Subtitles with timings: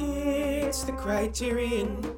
[0.00, 2.16] It's the criterion.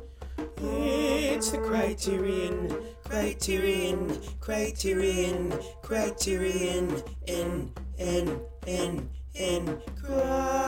[0.58, 2.92] It's the criterion.
[3.04, 4.20] Criterion.
[4.38, 5.54] Criterion.
[5.80, 7.02] Criterion.
[7.26, 7.72] N.
[7.98, 8.40] N.
[8.66, 9.08] N.
[9.34, 9.80] N.
[9.96, 10.60] Project.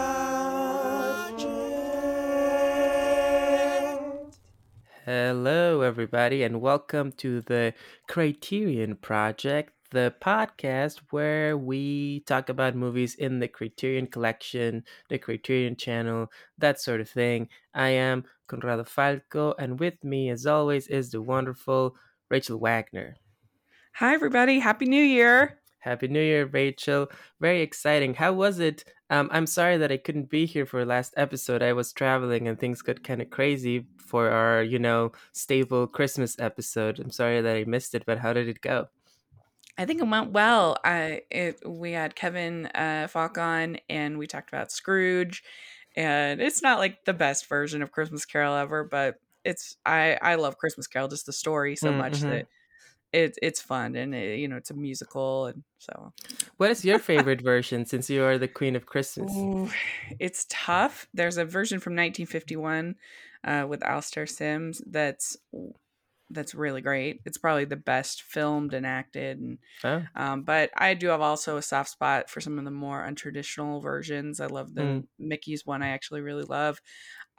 [5.05, 7.75] Hello, everybody, and welcome to the
[8.09, 15.77] Criterion Project, the podcast where we talk about movies in the Criterion Collection, the Criterion
[15.77, 17.49] Channel, that sort of thing.
[17.75, 21.95] I am Conrado Falco, and with me, as always, is the wonderful
[22.31, 23.17] Rachel Wagner.
[23.95, 24.59] Hi, everybody.
[24.59, 25.59] Happy New Year.
[25.81, 27.09] Happy New Year, Rachel.
[27.41, 28.15] Very exciting.
[28.15, 28.85] How was it?
[29.11, 31.63] Um, I'm sorry that I couldn't be here for last episode.
[31.63, 36.39] I was traveling and things got kind of crazy for our, you know, stable Christmas
[36.39, 36.99] episode.
[36.99, 38.89] I'm sorry that I missed it, but how did it go?
[39.79, 40.77] I think it went well.
[40.85, 45.43] I it, we had Kevin uh, Falk on, and we talked about Scrooge,
[45.97, 50.35] and it's not like the best version of Christmas Carol ever, but it's I I
[50.37, 52.29] love Christmas Carol, just the story so much Mhm.
[52.29, 52.49] that
[53.13, 56.13] it it's fun and it, you know it's a musical and so
[56.57, 59.49] What is your favorite version since you are the queen of Christmas?
[59.55, 59.71] Ooh,
[60.19, 61.07] it's tough.
[61.15, 62.97] There's a version from 1951
[63.45, 65.37] uh, with Alastair Sims that's
[66.33, 67.21] that's really great.
[67.25, 71.57] It's probably the best filmed and acted, and Oh, um, but I do have also
[71.57, 74.41] a soft spot for some of the more untraditional versions.
[74.41, 75.09] I love the Mm.
[75.19, 75.83] Mickey's one.
[75.83, 76.81] I actually really love.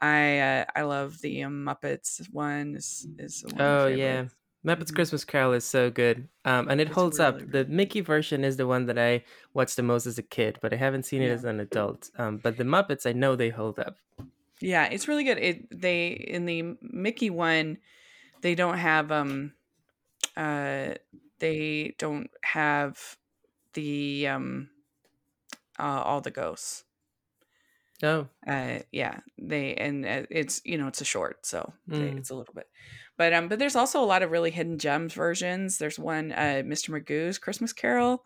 [0.00, 2.76] I uh, I love the um, Muppets one.
[2.76, 4.28] Is is one oh yeah.
[4.66, 4.94] Muppets Mhm.
[4.94, 6.26] Christmas Carol is so good.
[6.46, 7.40] Um, and it It's holds up.
[7.40, 10.58] really, The Mickey version is the one that I watched the most as a kid,
[10.62, 11.34] but I haven't seen it Yeah.
[11.34, 12.10] as an adult.
[12.16, 13.98] Um, but the Muppets, I know they hold up.
[14.60, 15.38] Yeah, it's really good.
[15.38, 17.78] It they in the Mickey one,
[18.44, 19.54] they don't have um
[20.36, 20.94] uh
[21.40, 23.18] they don't have
[23.74, 24.70] the um
[25.78, 26.84] uh all the ghosts.
[28.02, 32.18] Oh, Uh yeah, they and uh, it's you know it's a short, so they- Mm.
[32.18, 32.68] it's a little bit.
[33.16, 35.78] But um but there's also a lot of really hidden gems versions.
[35.78, 36.90] There's one uh Mr.
[36.92, 38.24] Magoo's Christmas Carol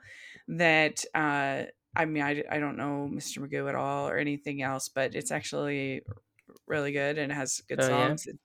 [0.49, 3.41] that uh I mean I, I don't know Mr.
[3.41, 6.03] Magoo at all or anything else, but it's actually
[6.67, 8.27] really good and has good Oh, songs.
[8.27, 8.39] and-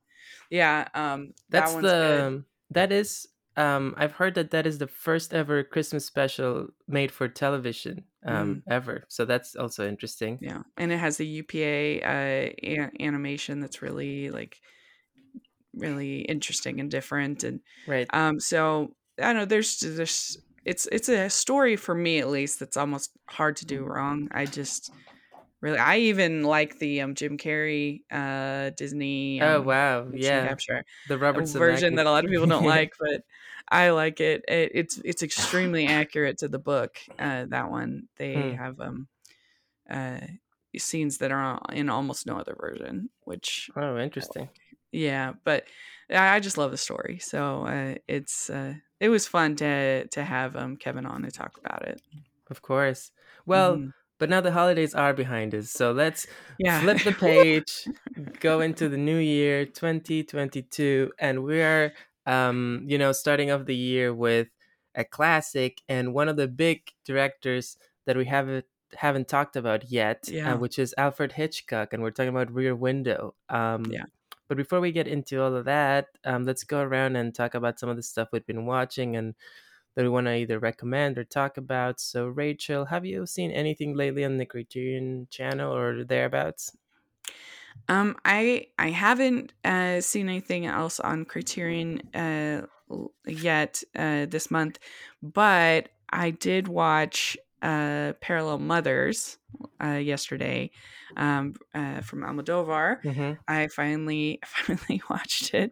[0.49, 2.43] yeah, um that that's one's the good.
[2.71, 3.27] that is
[3.57, 8.63] um I've heard that that is the first ever Christmas special made for television um
[8.69, 9.03] ever.
[9.09, 10.37] So that's also interesting.
[10.37, 10.41] Mm.
[10.41, 14.57] Yeah, and it has the UPA uh, a- animation that's really like
[15.73, 18.07] really interesting and different, and Right.
[18.13, 19.45] um, so I don't know.
[19.45, 23.83] There's there's it's it's a story for me at least that's almost hard to do
[23.85, 24.27] wrong.
[24.31, 24.91] I just
[25.63, 30.09] really I even like the um Jim Carrey uh Disney oh um, wow.
[30.09, 30.47] motion Yeah.
[30.47, 33.23] capture The a Robert version that a lot of people don't like, but
[33.69, 34.45] I like it.
[34.47, 36.99] it it's it's extremely accurate to the book.
[37.19, 38.53] Uh, that one they Hmm.
[38.53, 39.09] have um
[39.89, 40.21] uh
[40.77, 44.49] scenes that are in almost no other version, which Oh, interesting.
[44.91, 45.65] yeah, but
[46.09, 47.19] I I just love the story.
[47.19, 51.57] So uh, it's uh, it was fun to to have um Kevin on to talk
[51.57, 52.01] about it.
[52.49, 53.11] Of course.
[53.45, 53.93] Well, Mhm.
[54.23, 55.69] But now the holidays are behind us.
[55.69, 57.89] So let's yeah, flip the page,
[58.39, 61.91] go into the new year 2022 and we are
[62.25, 64.47] um you know starting off the year with
[64.95, 67.75] a classic and one of the big directors
[68.05, 68.63] that we haven't
[68.95, 70.53] haven't talked about yet Yeah.
[70.53, 74.05] uh, which is Alfred Hitchcock and we're talking about Rear Window um Yeah.
[74.47, 77.77] but before we get into all of that um let's go around and talk about
[77.77, 79.35] some of the stuff we've been watching and
[79.95, 81.99] that we want to either recommend or talk about.
[81.99, 86.75] So Rachel have you seen anything lately on the Criterion channel or thereabouts?
[87.87, 92.67] Um, I I haven't uh, seen anything else on Criterion uh,
[93.25, 94.79] yet uh, this month,
[95.21, 99.37] but I did watch uh, Parallel Mothers
[99.83, 100.69] uh, yesterday
[101.17, 103.01] um, uh, from Almodovar.
[103.03, 103.33] mm-hmm.
[103.47, 105.71] I finally finally watched it,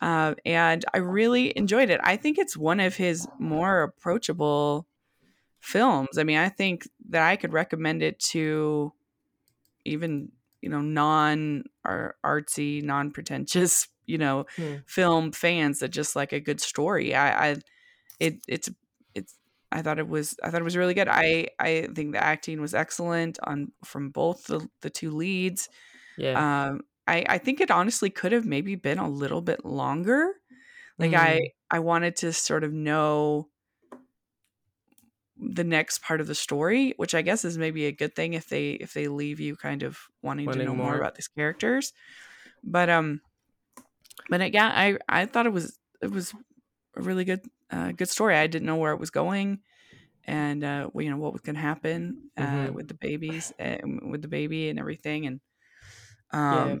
[0.00, 2.00] uh, and I really enjoyed it.
[2.02, 4.86] I think it's one of his more approachable
[5.60, 6.18] films.
[6.18, 8.92] I mean, I think that I could recommend it to
[9.84, 10.30] even
[10.60, 14.76] you know non artsy, non pretentious you know Hmm.
[14.86, 17.14] film fans that just like a good story.
[17.14, 17.56] I, I
[18.20, 18.70] it it's
[19.74, 21.08] I thought it was I thought it was really good.
[21.08, 25.68] I I think the acting was excellent on from both the the two leads.
[26.16, 30.34] yeah Um, I I think it honestly could have maybe been a little bit longer.
[30.98, 31.14] Like Mm.
[31.14, 33.50] I I wanted to sort of know
[35.36, 38.48] the next part of the story, which I guess is maybe a good thing if
[38.48, 40.92] they if they leave you kind of wanting, to know more.
[40.92, 40.96] more.
[40.96, 41.92] about these characters.
[42.62, 43.20] But um,
[44.28, 46.34] but uh, yeah, I I thought it was it was
[46.96, 48.36] a really good uh, good story.
[48.36, 49.62] I didn't know where it was going,
[50.24, 52.74] and uh, you know what was going to happen uh, Mhm.
[52.74, 55.40] with the babies, uh, with the baby and everything, and
[56.32, 56.80] Um,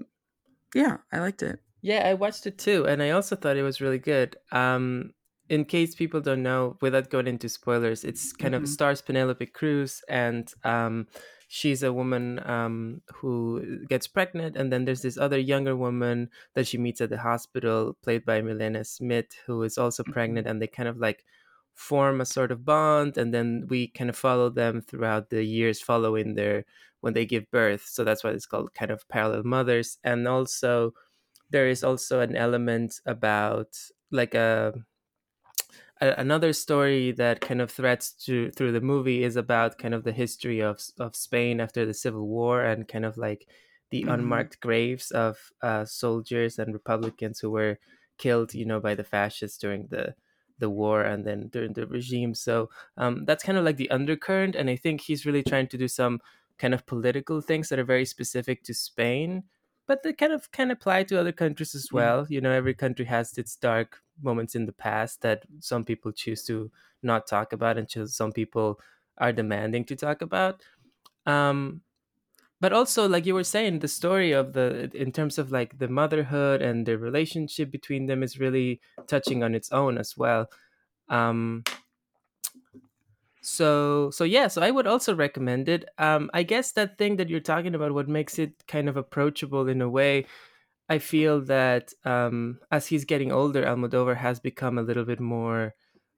[0.74, 1.60] yeah, I liked it.
[1.82, 4.36] Yeah, I watched it too, and I also thought it was really good.
[4.52, 5.12] Um,
[5.50, 8.54] in case people don't know, without going into spoilers, it's kind Mhm.
[8.54, 11.06] of stars Penelope Cruz, and um,
[11.54, 13.30] she's a woman um, who
[13.86, 17.94] gets pregnant, and then there's this other younger woman that she meets at the hospital,
[18.02, 20.14] played by Milena Smit, who is also Mhm.
[20.14, 21.24] pregnant, and they kind of like
[21.74, 25.80] form a sort of bond, and then we kind of follow them throughout the years
[25.80, 26.64] following their
[27.00, 27.84] when they give birth.
[27.86, 30.94] So that's why it's called kind of parallel mothers, and also
[31.50, 33.78] there is also an element about
[34.10, 34.74] like a,
[36.00, 40.04] a another story that kind of threads to through the movie is about kind of
[40.04, 43.48] the history of of Spain after the Civil War and kind of like
[43.90, 44.08] the Mhm.
[44.08, 47.78] unmarked graves of uh, soldiers and Republicans who were
[48.18, 50.14] killed, you know, by the fascists during the
[50.58, 52.34] the war and then during the regime.
[52.34, 55.78] So um, that's kind of like the undercurrent, and I think he's really trying to
[55.78, 56.20] do some
[56.58, 59.44] kind of political things that are very specific to Spain
[59.86, 62.10] but they kind of can apply to other countries as Yeah.
[62.10, 62.26] well.
[62.28, 66.44] You know, every country has its dark moments in the past that some people choose
[66.44, 66.70] to
[67.02, 68.80] not talk about, and some people
[69.18, 70.62] are demanding to talk about.
[71.26, 71.82] Um,
[72.60, 75.88] but also, like you were saying, the story of the in terms of like the
[75.88, 80.48] motherhood and the relationship between them is really touching on its own as well.
[81.08, 81.64] Um,
[83.44, 85.84] so so yeah so i would also recommend it.
[85.98, 89.68] Um i guess that thing that you're talking about what makes it kind of approachable
[89.68, 90.26] in a way
[90.88, 95.74] i feel that um as he's getting older almodovar has become a little bit more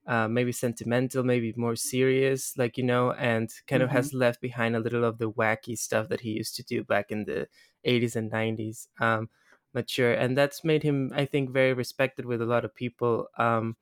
[0.07, 4.77] uh, maybe sentimental maybe more serious like you know and kind of has left behind
[4.77, 7.49] a little of the wacky stuff that he used to do back in the
[7.85, 9.31] 80s and 90s um
[9.75, 13.77] mature and that's made him i think very respected with a lot of people um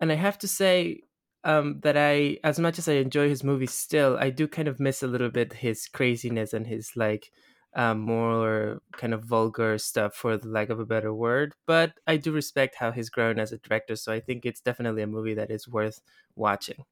[0.00, 1.00] and i have to say
[1.48, 4.78] um, that I, as much as I enjoy his movies, still I do kind of
[4.80, 7.32] miss a little bit his craziness and his like
[7.74, 11.54] um, more kind of vulgar stuff, for the lack of a better word.
[11.66, 15.02] But I do respect how he's grown as a director, so I think it's definitely
[15.02, 16.00] a movie that is worth
[16.36, 16.84] watching.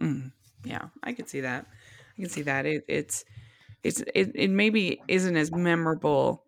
[0.00, 0.32] Mm,
[0.64, 1.66] yeah, I can see that.
[2.18, 2.66] I can see that.
[2.66, 3.24] It, it's
[3.82, 6.44] it's it, it maybe isn't as memorable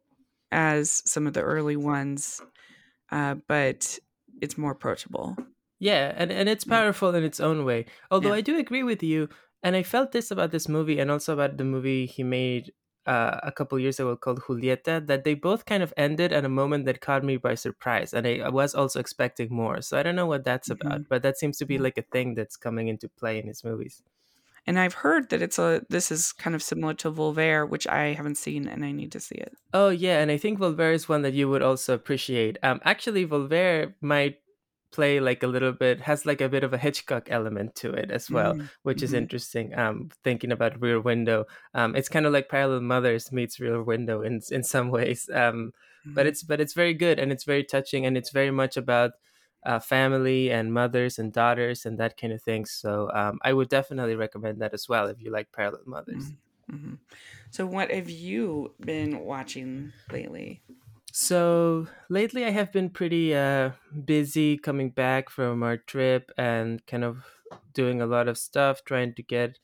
[0.51, 2.41] as some of the early ones,
[3.11, 3.99] uh, but
[4.41, 5.37] it's more approachable.
[5.83, 6.79] Yeah, and, and it's Yeah.
[6.79, 7.87] powerful in its own way.
[8.11, 8.35] Although Yeah.
[8.35, 9.29] I do agree with you,
[9.63, 12.73] and I felt this about this movie and also about the movie he made
[13.07, 16.49] uh, a couple years ago called Julieta, that they both kind of ended at a
[16.49, 18.15] moment that caught me by surprise.
[18.15, 19.83] And I, I was also expecting more.
[19.83, 21.07] So I don't know what that's about, Mhm.
[21.09, 24.03] but that seems to be like a thing that's coming into play in his movies.
[24.67, 28.13] And I've heard that it's a this is kind of similar to Volver, which I
[28.15, 29.57] haven't seen and I need to see it.
[29.75, 32.59] Oh yeah, and I think Volver is one that you would also appreciate.
[32.63, 34.42] Um, actually, Volver might
[34.93, 38.11] play like a little bit has like a bit of a Hitchcock element to it
[38.11, 39.15] as well, Mhm, which is mhm.
[39.15, 39.75] interesting.
[39.79, 44.23] Um, thinking about Rear Window, um, it's kind of like Parallel Mothers meets Rear Window
[44.23, 45.29] in in some ways.
[45.33, 45.73] Um,
[46.15, 46.27] but Mhm.
[46.27, 49.13] it's but it's very good and it's very touching and it's very much about
[49.65, 52.65] uh, family and mothers and daughters and that kind of thing.
[52.67, 56.33] So um, I would definitely recommend that as well if you like Parallel Mothers.
[56.71, 56.99] Mhm.
[57.51, 60.63] So, what have you been watching lately?
[61.13, 63.73] So lately, I have been pretty uh,
[64.05, 67.25] busy coming back from our trip and kind of
[67.75, 69.59] doing a lot of stuff, trying to get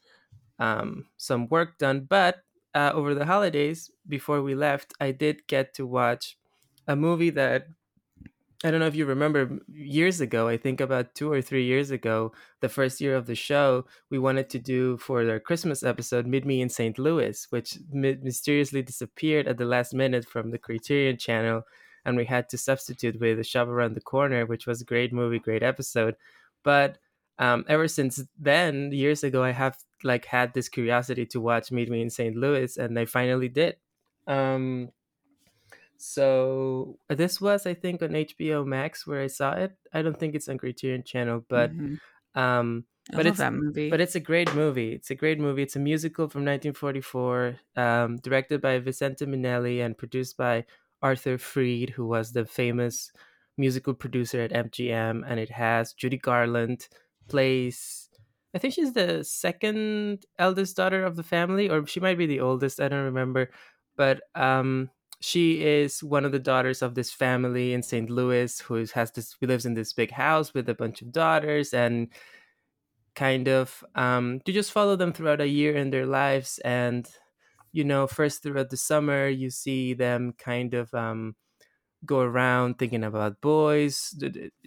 [0.58, 2.02] um, some work done.
[2.06, 6.38] But uh, over the holidays, before we left, I did get to watch
[6.86, 7.68] a movie that
[8.64, 11.92] I don't know if you remember years ago, I think about two or three years
[11.92, 16.26] ago, the first year of the show, we wanted to do for their Christmas episode
[16.26, 16.98] Meet Me in St.
[16.98, 21.62] Louis, which my- mysteriously disappeared at the last minute from the Criterion channel.
[22.04, 25.12] And we had to substitute with A Shop Around the Corner, which was a great
[25.12, 26.16] movie, great episode.
[26.64, 26.98] But
[27.38, 31.90] um, ever since then, years ago, I have like had this curiosity to watch Meet
[31.90, 32.34] Me in St.
[32.34, 33.76] Louis, and I finally did.
[34.26, 34.90] Um,
[35.98, 39.76] so uh, this was, I think, on HBO Max where I saw it.
[39.92, 41.98] I don't think it's on Criterion Channel, but Mhm.
[42.34, 43.90] um, I but it's that movie.
[43.90, 44.92] but it's a great movie.
[44.92, 45.62] It's a great movie.
[45.62, 50.64] It's a musical from 1944, um, directed by Vincente Minnelli and produced by
[51.02, 53.10] Arthur Freed, who was the famous
[53.56, 55.24] musical producer at MGM.
[55.26, 56.88] And it has Judy Garland
[57.28, 58.08] plays.
[58.54, 62.40] I think she's the second eldest daughter of the family, or she might be the
[62.40, 62.80] oldest.
[62.80, 63.50] I don't remember,
[63.96, 64.90] but um,
[65.20, 68.08] she is one of the daughters of this family in St.
[68.10, 71.74] Louis who has this who lives in this big house with a bunch of daughters
[71.74, 72.08] and
[73.14, 77.08] kind of um, to just follow them throughout a year in their lives and
[77.72, 81.34] you know first throughout the summer you see them kind of um,
[82.06, 84.14] go around thinking about boys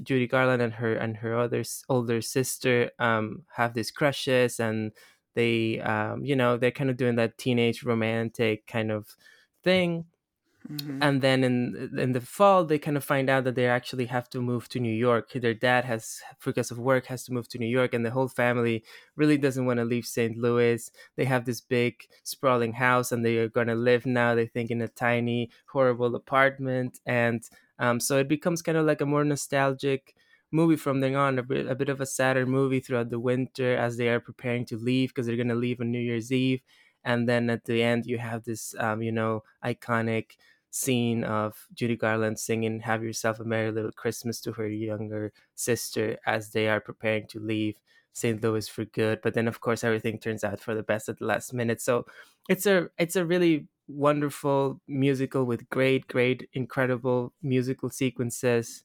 [0.04, 4.92] judy garland and her and her other older sister um, have these crushes and
[5.36, 9.16] they um, you know they're kind of doing that teenage romantic kind of
[9.64, 10.06] thing
[10.70, 11.02] Mhm.
[11.02, 14.30] and then in in the fall they kind of find out that they actually have
[14.30, 15.32] to move to New York.
[15.34, 18.28] Their dad has because of work has to move to New York and the whole
[18.28, 18.84] family
[19.16, 20.38] really doesn't want to leave St.
[20.38, 20.92] Louis.
[21.16, 24.70] They have this big sprawling house and they are going to live now they think
[24.72, 27.44] in a tiny horrible apartment and
[27.80, 30.16] um, so it becomes kind of like a more nostalgic
[30.52, 33.76] movie from then on a bit, a bit of a sadder movie throughout the winter
[33.76, 36.62] as they are preparing to leave because they're going to leave on New Year's Eve
[37.04, 40.38] and then at the end you have this um, you know iconic
[40.70, 46.18] scene of Judy Garland singing "Have Yourself a Merry Little Christmas" to her younger sister
[46.26, 47.80] as they are preparing to leave
[48.14, 48.42] St.
[48.42, 49.20] Louis for good.
[49.22, 51.82] But then, of course, everything turns out for the best at the last minute.
[51.82, 52.06] So
[52.50, 58.84] it's a it's a really wonderful musical with great, great, incredible musical sequences.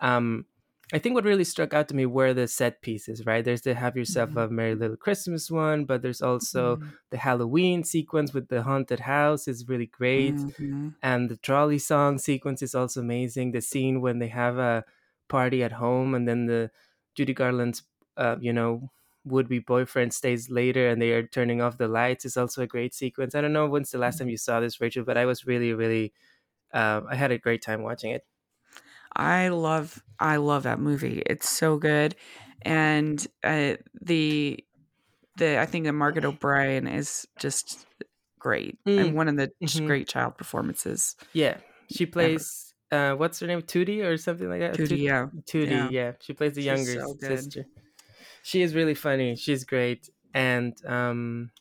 [0.00, 0.46] Um,
[0.92, 3.44] I think what really struck out to me were the set pieces, right?
[3.44, 4.44] There's the Have Yourself Mhm.
[4.44, 6.92] a Merry Little Christmas one, but there's also Mhm.
[7.10, 10.44] the Halloween sequence with the haunted house is really great.
[10.58, 10.94] Mhm.
[11.02, 13.52] And the trolley song sequence is also amazing.
[13.52, 14.84] The scene when they have a
[15.28, 16.70] party at home and then the
[17.14, 17.82] Judy Garland's,
[18.16, 18.90] uh, you know,
[19.24, 22.66] would be boyfriend stays later and they are turning off the lights is also a
[22.66, 23.34] great sequence.
[23.34, 25.72] I don't know when's the last time you saw this, Rachel, but I was really,
[25.72, 26.12] really,
[26.72, 28.24] uh, I had a great time watching it.
[29.16, 31.22] I love I love that movie.
[31.26, 32.16] It's so good,
[32.62, 34.64] and uh, the
[35.36, 37.86] the I think that Margaret O'Brien is just
[38.38, 39.86] great Mm, and one of the mhm.
[39.86, 41.16] great child performances.
[41.32, 43.62] Yeah, she plays, uh, what's her name?
[43.62, 44.84] Tootie or something like that?
[44.84, 45.90] Tootie, Toot- yeah, Tootie, yeah.
[45.90, 46.12] yeah.
[46.20, 47.66] She plays the She's younger so sister.
[48.42, 49.36] She is really funny.
[49.36, 50.10] She's great.
[50.34, 51.52] And um,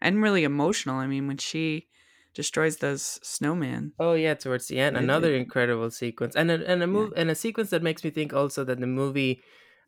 [0.00, 0.96] and really emotional.
[0.96, 1.88] I mean, when she
[2.36, 3.94] destroys those snowman.
[3.98, 7.34] Oh yeah, towards the end, another incredible sequence, and a, and a move and a
[7.34, 9.42] sequence that makes me think also that the movie,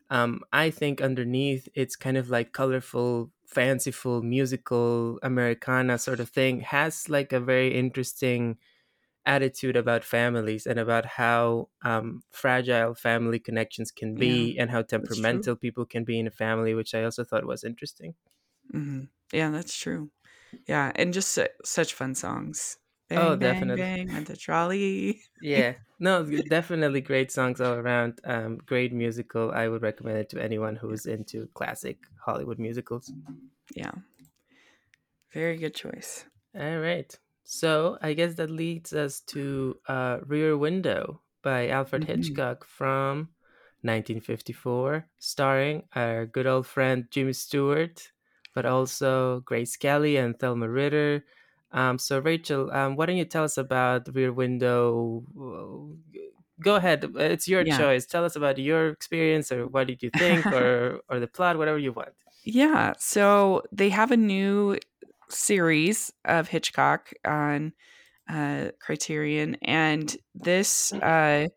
[0.09, 6.61] um, I think underneath it's kind of like colorful, fanciful, musical Americana sort of thing
[6.61, 8.57] has like a very interesting
[9.25, 15.55] attitude about families and about how um, fragile family connections can be and how temperamental
[15.57, 18.15] people can be in a family, which I also thought was interesting.
[18.71, 20.11] hmm Yeah, that's true.
[20.67, 22.77] Yeah, and just su- such fun songs.
[23.07, 23.85] Bang, Oh, definitely.
[23.85, 25.21] bang, went the trolley.
[25.41, 28.19] Yeah, no, definitely great songs all around.
[28.23, 29.51] Um, great musical.
[29.51, 33.13] I would recommend it to anyone who's into classic Hollywood musicals.
[33.75, 33.91] Yeah,
[35.31, 36.25] very good choice.
[36.55, 37.17] All right.
[37.43, 42.05] So I guess that leads us to uh, Rear Window by Alfred Mhm.
[42.05, 43.29] Hitchcock from
[43.81, 48.11] 1954, starring our good old friend Jimmy Stewart,
[48.59, 51.23] but also Grace Kelly and Thelma Ritter.
[51.71, 55.23] Um, so Rachel, um, why don't you tell us about Rear Window?
[56.61, 57.05] Go ahead.
[57.15, 57.65] It's your Yeah.
[57.65, 58.05] choice.
[58.05, 61.77] Tell us about your experience, or what did you think, or or the plot, whatever
[61.79, 62.13] you want.
[62.43, 64.77] Yeah, so they have a new
[65.29, 67.73] series of Hitchcock on
[68.29, 71.47] uh, Criterion, and this uh,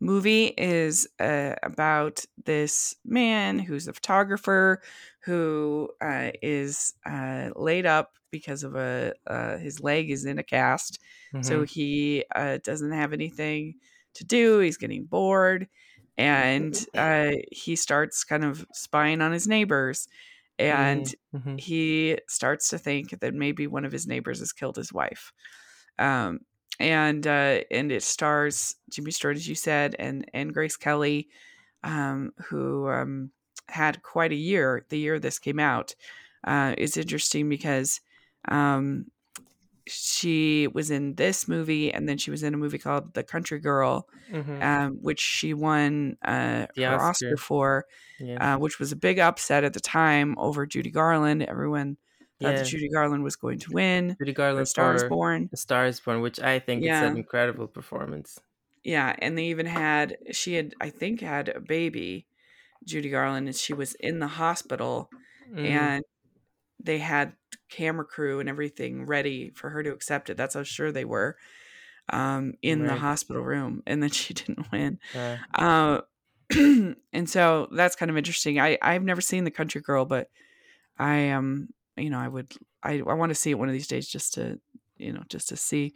[0.00, 4.82] movie is uh, about this man who's a photographer
[5.20, 10.42] who uh, is uh, laid up because of a uh, his leg is in a
[10.44, 10.98] cast,
[11.40, 11.64] so Mhm.
[11.64, 13.74] he uh, doesn't have anything
[14.14, 14.58] to do.
[14.60, 15.68] He's getting bored,
[16.16, 20.08] and uh, he starts kind of spying on his neighbors,
[20.58, 21.58] and Mhm.
[21.58, 25.32] he starts to think that maybe one of his neighbors has killed his wife.
[25.98, 26.40] Um,
[26.80, 31.28] and uh, and it stars Jimmy Stewart, as you said, and and Grace Kelly,
[31.82, 33.30] um, who um,
[33.68, 34.84] had quite a year.
[34.88, 35.94] The year this came out
[36.44, 38.00] uh, is interesting because
[38.48, 39.06] um,
[39.86, 43.58] she was in this movie, and then she was in a movie called The Country
[43.60, 44.62] Girl, Mhm.
[44.62, 47.08] um, which she won uh, The her Oscar.
[47.28, 47.86] Oscar for
[48.18, 48.54] yeah.
[48.54, 51.42] uh, which was a big upset at the time over Judy Garland.
[51.42, 51.98] Everyone
[52.44, 52.52] yeah.
[52.58, 54.16] that Judy Garland was going to win.
[54.18, 55.50] Judy Garland Star is Born.
[55.52, 58.38] A Star is Born, which I think is an incredible performance.
[58.82, 62.26] Yeah, and they even had she had I think had a baby,
[62.84, 65.10] Judy Garland, and she was in the hospital,
[65.52, 65.68] Mm.
[65.68, 66.04] and
[66.82, 67.34] they had
[67.68, 70.36] camera crew and everything ready for her to accept it.
[70.38, 71.36] That's how sure they were
[72.10, 74.98] um, in the hospital room, and then she didn't win.
[75.14, 76.00] Uh, Uh,
[77.12, 78.60] and so that's kind of interesting.
[78.60, 80.30] I I've never seen the Country Girl, but
[80.98, 83.88] I am you know I would I I want to see it one of these
[83.88, 84.60] days just to
[84.96, 85.92] you know just to see.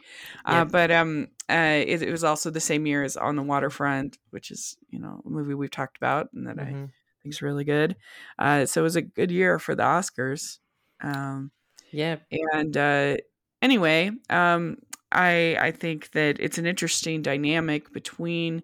[0.47, 0.61] Yeah.
[0.61, 4.17] Uh, but um uh it, it was also the same year as On the Waterfront,
[4.31, 6.89] which is you know a movie we've talked about and that I mhm.
[7.23, 7.95] think is really good.
[8.37, 10.59] Uh, so it was a good year for the Oscars.
[11.01, 11.51] Um,
[11.91, 12.17] Yeah.
[12.53, 13.17] and uh,
[13.61, 14.77] anyway, um,
[15.11, 18.63] I I think that it's an interesting dynamic between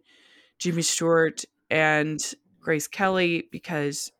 [0.59, 2.19] Jimmy Stewart and
[2.59, 4.11] Grace Kelly because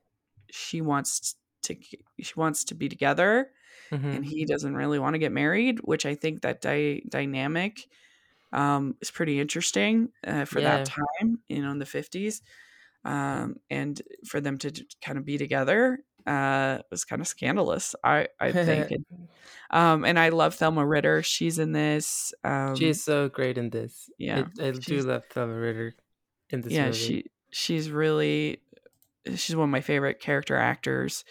[0.52, 1.76] she wants to
[2.22, 3.52] she wants to be together,
[3.92, 4.16] Mhm.
[4.18, 7.88] and he doesn't really want to get married, which I think that dy- dynamic
[8.54, 10.78] um, is pretty interesting uh, for Yeah.
[10.78, 12.42] that time, you know, in the 50s.
[13.04, 14.72] Um, and for them to
[15.04, 18.90] kind of be together uh, was kind of scandalous, I, I think.
[18.92, 19.06] and,
[19.70, 21.22] um, and I love Thelma Ritter.
[21.22, 22.34] She's in this.
[22.44, 24.10] Um, She's so great in this.
[24.18, 25.94] yeah, I, I do love Thelma Ritter
[26.50, 26.98] in this yeah, movie.
[26.98, 28.62] she she's really
[29.36, 31.26] she's one of my favorite character actors.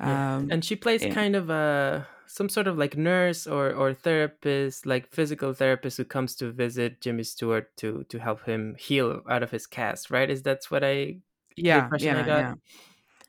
[0.00, 0.36] Yeah.
[0.36, 3.94] Um, and she plays and- kind of a some sort of like nurse or or
[3.94, 9.22] therapist, like physical therapist who comes to visit Jimmy Stewart to to help him heal
[9.30, 10.28] out of his cast, right?
[10.28, 11.18] Is that's what I
[11.56, 12.26] yeah, I yeah, got?
[12.26, 12.54] yeah,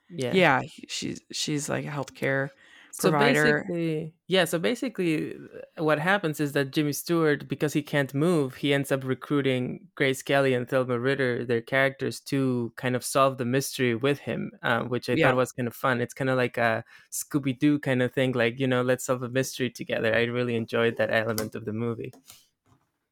[0.09, 0.33] yeah.
[0.33, 0.61] yeah.
[0.87, 2.49] She's she's like a healthcare
[2.97, 4.45] So basically, yeah.
[4.45, 5.35] So basically,
[5.77, 9.89] uh, what happens is that Jimmy Stewart, because he can't move, he ends up recruiting
[9.95, 14.51] Grace Kelly and Thelma Ritter, their characters, to kind of solve the mystery with him,
[14.63, 15.17] uh, which I Yeah.
[15.17, 15.99] thought was kind of fun.
[16.01, 19.23] It's kind of like a Scooby Doo kind of thing, like you know, let's solve
[19.23, 20.15] a mystery together.
[20.15, 22.15] I really enjoyed that element of the movie.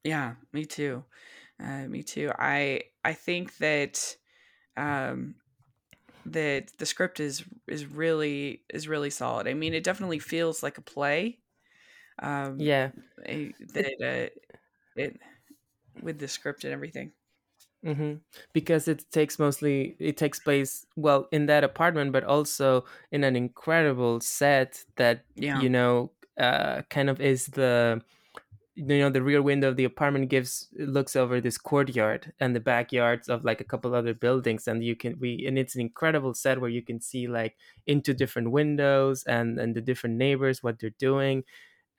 [0.04, 1.06] Yeah, me too.
[1.60, 2.32] Uh, me too.
[2.38, 4.18] I I think that
[4.78, 5.36] um,
[6.26, 9.48] that the script is is really is really solid.
[9.48, 11.40] I mean, it definitely feels like a play.
[12.20, 12.92] Um, Yeah.
[13.28, 14.40] I- that uh,
[14.96, 15.22] it
[16.04, 17.14] with the script and everything.
[17.84, 18.16] hmm
[18.54, 23.36] Because it takes mostly it takes place well in that apartment, but also in an
[23.36, 25.64] incredible set that Yeah.
[25.64, 28.02] you know uh, kind of is the
[28.76, 32.60] you know the rear window of the apartment gives looks over this courtyard and the
[32.60, 36.34] backyards of like a couple other buildings and you can we and it's an incredible
[36.34, 40.80] set where you can see like into different windows and and the different neighbors what
[40.80, 41.44] they're doing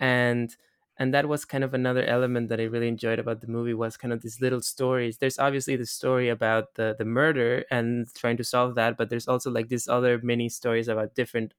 [0.01, 0.57] and
[0.99, 3.97] and that was kind of another element that I really enjoyed about the movie was
[3.99, 5.19] kind of these little stories.
[5.19, 9.29] There's obviously the story about the the murder and trying to solve that, but there's
[9.29, 11.53] also like these other mini stories about different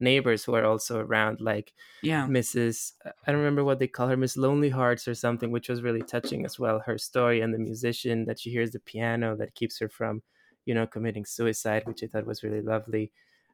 [0.00, 1.72] neighbors who are also around, like
[2.02, 2.26] Yeah.
[2.26, 2.94] Mrs.
[3.04, 6.02] I don't remember what they call her, Miss Lonely Hearts or something, which was really
[6.02, 6.80] touching as well.
[6.80, 10.22] Her story and the musician that she hears the piano that keeps her from,
[10.64, 13.12] you know, committing suicide, which I thought was really lovely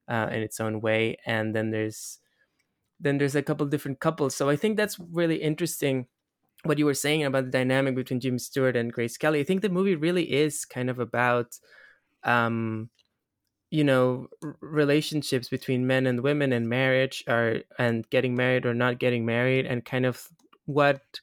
[0.09, 1.19] uh, in its own way.
[1.27, 2.19] And then there's
[2.99, 4.35] then there's a couple different couples.
[4.37, 6.07] So I think that's really interesting
[6.65, 9.41] what you were saying about the dynamic between Jim Stewart and Grace Kelly.
[9.41, 11.59] I think the movie really is kind of about
[12.25, 12.91] um
[13.71, 14.29] you know
[14.61, 19.67] relationships between men and women and marriage or and getting married or not getting married
[19.67, 20.29] and kind of
[20.67, 21.21] what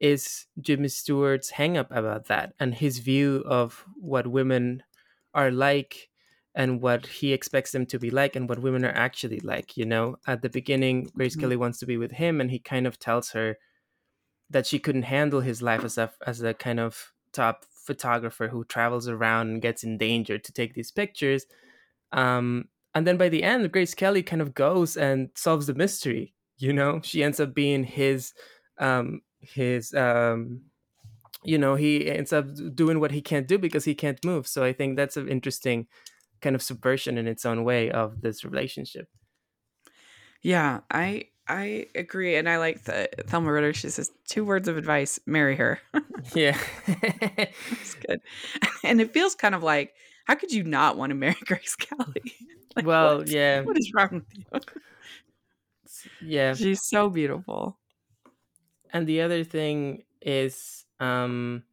[0.00, 4.82] is Jimmy Stewart's hang up about that and his view of what women
[5.34, 6.10] are like
[6.54, 9.84] and what he expects them to be like and what women are actually like you
[9.86, 11.40] know at the beginning grace Mhm.
[11.40, 13.58] kelly wants to be with him and he kind of tells her
[14.50, 18.64] that she couldn't handle his life as a as a kind of top photographer who
[18.64, 21.46] travels around and gets in danger to take these pictures
[22.12, 26.34] um and then by the end grace kelly kind of goes and solves the mystery
[26.62, 27.00] you know?
[27.02, 28.32] She ends up being his
[28.78, 30.62] um his um
[31.44, 34.46] you know he ends up doing what he can't do because he can't move.
[34.46, 35.88] So i think that's an interesting
[36.40, 39.08] kind of subversion in its own way of this relationship.
[40.42, 43.72] Yeah, I I agree, and I like the Thelma Ritter.
[43.72, 45.80] She says two words of advice: marry her.
[46.34, 46.58] yeah.
[46.86, 48.20] It's good,
[48.84, 49.94] and it feels kind of like
[50.26, 52.22] how could you not want to marry Grace Kelly?
[52.74, 53.28] Like, well what?
[53.28, 54.44] yeah what is wrong with you?
[56.20, 57.78] yeah She's so beautiful.
[58.92, 61.64] and the other thing is um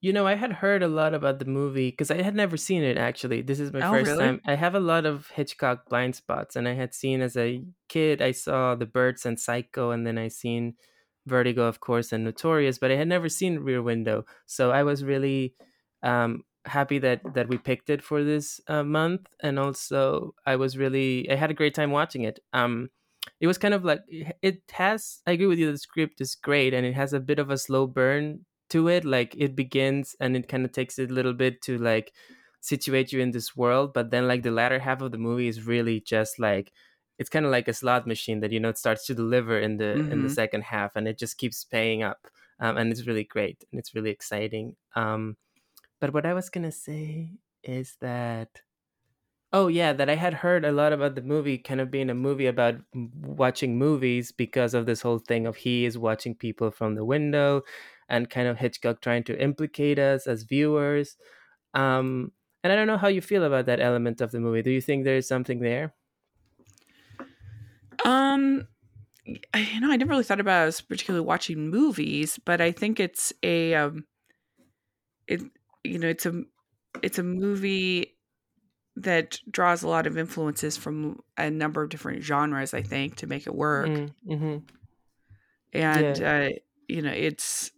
[0.00, 2.82] you know i had heard a lot about the movie because i had never seen
[2.82, 4.24] it actually this is my Oh, first really?
[4.24, 7.64] time i have a lot of hitchcock blind spots and i had seen as a
[7.88, 10.74] kid i saw the birds and psycho and then i seen
[11.26, 15.04] vertigo of course and notorious but i had never seen rear window so i was
[15.04, 15.54] really
[16.02, 20.78] um happy that that we picked it for this uh, month and also i was
[20.78, 22.90] really i had a great time watching it um
[23.40, 24.00] it was kind of like
[24.42, 27.38] it has i agree with you the script is great and it has a bit
[27.38, 31.10] of a slow burn to it like it begins and it kind of takes it
[31.10, 32.12] a little bit to like
[32.60, 35.66] situate you in this world but then like the latter half of the movie is
[35.66, 36.72] really just like
[37.18, 39.76] it's kind of like a slot machine that you know it starts to deliver in
[39.76, 40.34] the in the Mhm.
[40.34, 42.26] second half and it just keeps paying up
[42.60, 45.36] um, and it's really great and it's really exciting um
[46.00, 48.62] but what i was gonna say is that
[49.52, 52.14] Oh yeah, that I had heard a lot about the movie kind of being a
[52.14, 56.94] movie about watching movies because of this whole thing of he is watching people from
[56.96, 57.62] the window
[58.10, 61.16] and kind of Hitchcock trying to implicate us as viewers.
[61.74, 62.32] Um
[62.64, 64.62] and I don't know how you feel about that element of the movie.
[64.62, 65.94] Do you think there is something there?
[68.04, 68.68] Um,
[69.54, 72.72] I, you know, I never really thought about it as particularly watching movies, but I
[72.72, 74.06] think it's a um,
[75.26, 75.42] it
[75.84, 76.42] you know, it's a
[77.02, 78.18] it's a movie
[78.96, 82.74] that draws a lot of influences from a number of different genres.
[82.74, 84.68] I think to make it work, Mm, mhm.
[85.72, 86.50] and uh,
[86.88, 87.70] you know, it's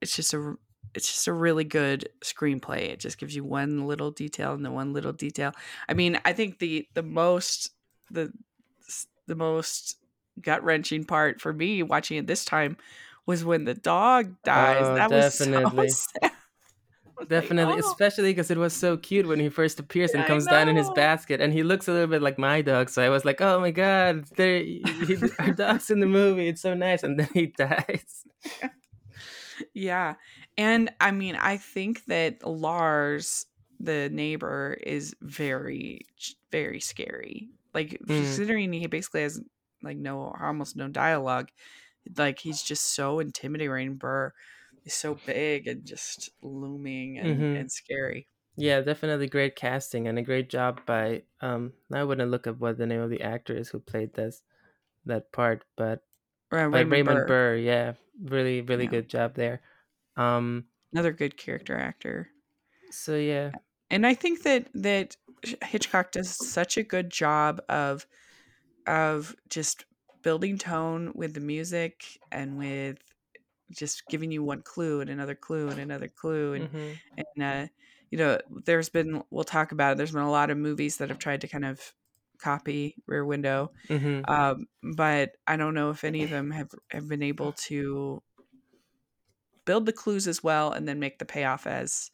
[0.00, 0.56] it's just a
[0.94, 2.90] it's just a really good screenplay.
[2.90, 5.52] It just gives you one little detail and the one little detail.
[5.88, 7.70] I mean, I think the the most
[8.10, 8.32] the
[9.26, 9.98] the most
[10.40, 12.76] gut wrenching part for me watching it this time
[13.26, 14.90] was when the dog dies.
[14.90, 15.86] Oh, that definitely.
[15.86, 16.32] was so sad.
[17.22, 20.24] Was like, Definitely, "Oh." especially because it was so cute when he first appears and
[20.26, 22.90] comes down in his basket, and he looks a little bit like my dog.
[22.90, 24.82] So I was like, "Oh my god, there, he,
[25.38, 26.48] our dog's in the movie.
[26.48, 28.24] It's so nice." And then he dies.
[29.74, 30.14] Yeah.
[30.58, 33.46] And I mean, I think that Lars,
[33.80, 36.06] the neighbor, is very,
[36.50, 37.48] very scary.
[37.74, 38.06] Like, Mm.
[38.06, 39.40] considering he basically has
[39.82, 41.48] like no, almost no dialogue,
[42.16, 43.96] like he's just so intimidating.
[43.96, 44.32] Burr
[44.84, 47.54] is so big and just looming and, Mhm.
[47.54, 48.28] and scary.
[48.56, 51.24] Yeah, definitely great casting and a great job by.
[51.40, 54.42] Um, I wouldn't look up what the name of the actor is who played this
[55.06, 56.06] that part, but
[56.52, 57.56] Uh, by Raymond, Raymond Burr, Burr.
[57.56, 58.88] Yeah, really, really Yeah.
[58.88, 59.62] good job there.
[60.16, 62.30] Um, another good character actor.
[62.90, 63.52] so yeah,
[63.90, 65.16] and I think that that
[65.64, 68.06] Hitchcock does such a good job of
[68.86, 69.84] of just
[70.22, 73.11] building tone with the music and with
[73.72, 77.66] just giving you one clue and another clue and another clue and mhm, and uh,
[78.10, 81.08] you know there's been we'll talk about it there's been a lot of movies that
[81.08, 81.80] have tried to kind of
[82.38, 84.28] copy Rear Window mhm.
[84.28, 88.22] um, but I don't know if any of them have have been able to
[89.64, 92.10] build the clues as well and then make the payoff as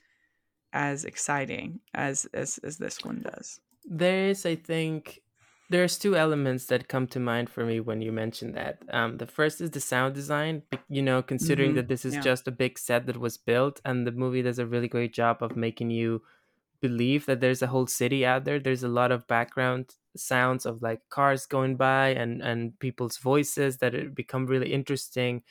[0.73, 3.61] as exciting as as as this one does.
[3.85, 5.21] There is, I think,
[5.69, 8.83] there's two elements that come to mind for me when you mention that.
[8.91, 10.63] Um, the first is the sound design.
[10.89, 12.23] You know, considering Mhm, that this is yeah.
[12.23, 15.43] just a big set that was built, and the movie does a really great job
[15.43, 16.23] of making you
[16.81, 18.61] believe that there's a whole city out there.
[18.61, 23.79] There's a lot of background sounds of like cars going by and and people's voices
[23.79, 25.43] that it become really interesting.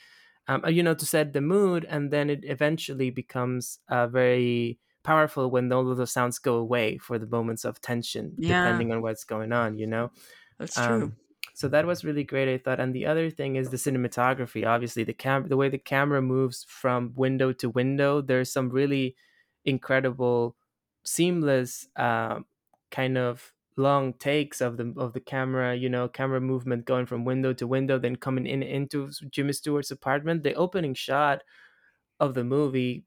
[0.48, 5.44] Um, you know, to set the mood, and then it eventually becomes uh, very powerful
[5.54, 8.64] when all of those sounds go away for the moments of tension, Yeah.
[8.64, 9.78] depending on what's going on.
[9.78, 10.06] You know.
[10.58, 11.02] That's true.
[11.04, 11.16] Um,
[11.54, 12.80] so that was really great, I thought.
[12.80, 14.62] And the other thing is the cinematography.
[14.74, 18.20] Obviously, the cam, the way the camera moves from window to window.
[18.22, 19.16] There's some really
[19.64, 20.56] incredible,
[21.04, 22.46] seamless, um,
[22.90, 25.74] kind of long takes of the of the camera.
[25.84, 29.90] You know, camera movement going from window to window, then coming in into Jimmy Stewart's
[29.98, 30.42] apartment.
[30.42, 31.42] The opening shot
[32.20, 33.04] of the movie,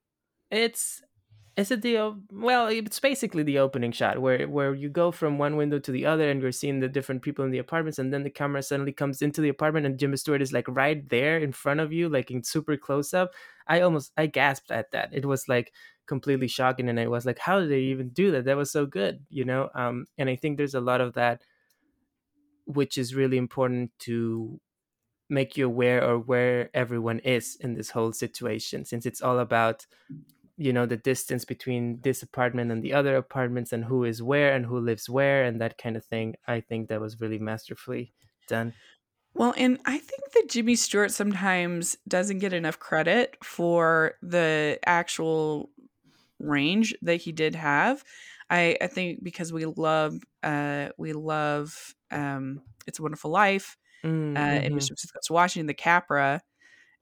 [0.50, 1.02] it's
[1.58, 2.68] is it the well?
[2.68, 6.30] It's basically the opening shot where where you go from one window to the other,
[6.30, 9.22] and you're seeing the different people in the apartments, and then the camera suddenly comes
[9.22, 12.32] into the apartment, and Jimmy Stewart is like right there in front of you, like
[12.32, 13.32] in super close up.
[13.68, 15.10] I almost I gasped at that.
[15.14, 15.74] It was like
[16.06, 18.46] completely shocking, and I was like, how did they even do that?
[18.46, 19.70] That was so good, you know.
[19.76, 21.44] Um, and I think there's a lot of that,
[22.66, 24.60] which is really important to
[25.30, 29.86] make you aware or where everyone is in this whole situation, since it's all about
[30.62, 34.54] you know the distance between this apartment and the other apartments and who is where
[34.56, 38.13] and who lives where and that kind of thing i think that was really masterfully
[38.47, 38.76] done
[39.34, 45.71] Well, and I think that Jimmy Stewart sometimes doesn't get enough credit for the actual
[46.39, 48.04] range that he did have.
[48.50, 54.36] I, I think because we love uh we love um It's a Wonderful Life Mm,
[54.36, 54.71] uh and.
[54.76, 54.93] Mr.
[54.93, 56.41] Wisconsin Washington, the Capra,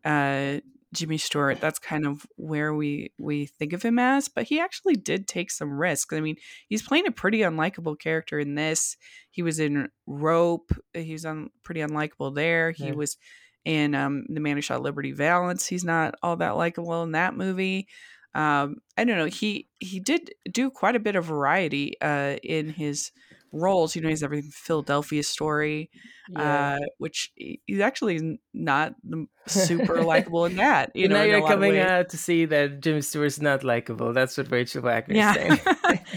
[0.05, 0.59] uh
[0.93, 4.95] Jimmy Stewart, that's kind of where we we think of him as, but he actually
[4.95, 6.13] did take some risks.
[6.15, 6.35] I mean,
[6.67, 8.97] he's playing a pretty unlikable character in this.
[9.29, 10.71] He was in Rope.
[10.93, 12.71] He was un, pretty unlikable there.
[12.71, 12.93] He Yeah.
[12.93, 13.17] was
[13.65, 15.67] in um, The Man Who Shot Liberty Valance.
[15.67, 17.87] He's not all that likable in that movie.
[18.33, 19.25] Um, I don't know.
[19.25, 23.11] He he did do quite a bit of variety uh, in his
[23.51, 23.95] roles.
[23.95, 25.89] You know, he's everything Philadelphia Story,
[26.29, 28.95] yeah uh, which he- he's actually not
[29.47, 30.91] super likable in that.
[30.95, 34.13] You know, now you're coming out to see that Jimmy Stewart's not likable.
[34.13, 35.33] That's what Rachel Wagner is Yeah.
[35.33, 35.59] saying.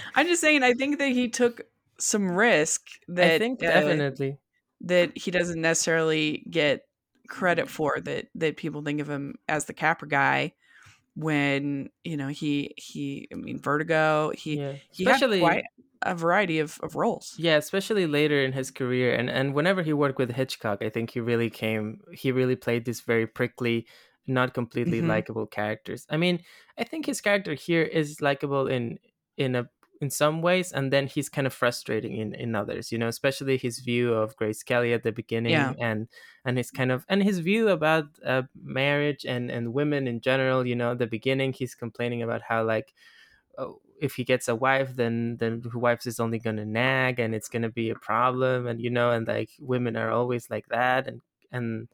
[0.15, 0.63] I'm just saying.
[0.63, 1.63] I think that he took
[1.99, 4.39] some risk that I think uh, definitely.
[4.83, 6.83] that he doesn't necessarily get
[7.29, 8.01] credit for.
[8.01, 10.53] That that people think of him as the Capra guy
[11.15, 13.29] when you know he he.
[13.33, 14.33] I mean, Vertigo.
[14.37, 15.65] He Yeah, he especially quite
[16.07, 17.35] a variety of, of roles.
[17.39, 21.11] yeah, especially later in his career, and and whenever he worked with Hitchcock, I think
[21.11, 22.01] he really came.
[22.13, 23.87] He really played these very prickly,
[24.27, 25.09] not completely Mhm.
[25.09, 26.07] likable characters.
[26.11, 26.41] I mean,
[26.79, 28.99] I think his character here is likable in
[29.37, 29.69] in a
[30.01, 32.91] in some ways, and then he's kind of frustrating in in others.
[32.93, 35.75] You know, especially his view of Grace Kelly at the beginning, Yeah.
[35.79, 36.09] and
[36.45, 40.67] and his kind of and his view about uh, marriage and and women in general.
[40.67, 42.93] You know, at the beginning, he's complaining about how like
[43.59, 47.35] oh, if he gets a wife then then the wife is only gonna nag and
[47.35, 51.09] it's gonna be a problem and you know and like women are always like that
[51.09, 51.21] and
[51.53, 51.89] and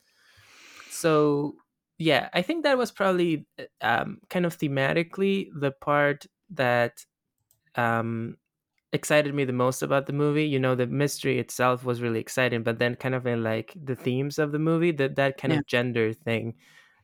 [0.88, 1.56] so
[1.98, 7.04] yeah i think that was probably uh, um, kind of thematically the part that
[7.76, 8.36] um,
[8.92, 12.62] excited me the most about the movie you know the mystery itself was really exciting
[12.62, 15.60] but then kind of in like the themes of the movie that that kind Yeah.
[15.60, 16.56] of gender thing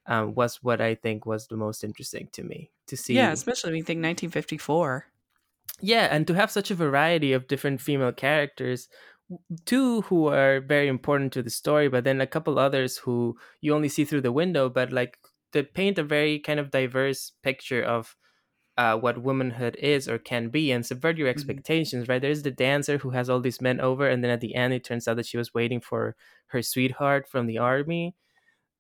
[0.07, 3.71] um, was what i think was the most interesting to me to see Yeah, especially
[3.71, 5.07] when you think 1954.
[5.81, 8.89] yeah and to have such a variety of different female characters
[9.65, 13.75] two who are very important to the story but then a couple others who you
[13.75, 15.19] only see through the window but like
[15.53, 18.17] they paint a very kind of diverse picture of
[18.79, 22.23] uh, what womanhood is or can be and subvert your expectations right?
[22.23, 24.85] There's the dancer who has all these men over and then at the end it
[24.85, 26.17] turns out that she was waiting for
[26.49, 28.17] her sweetheart from the army.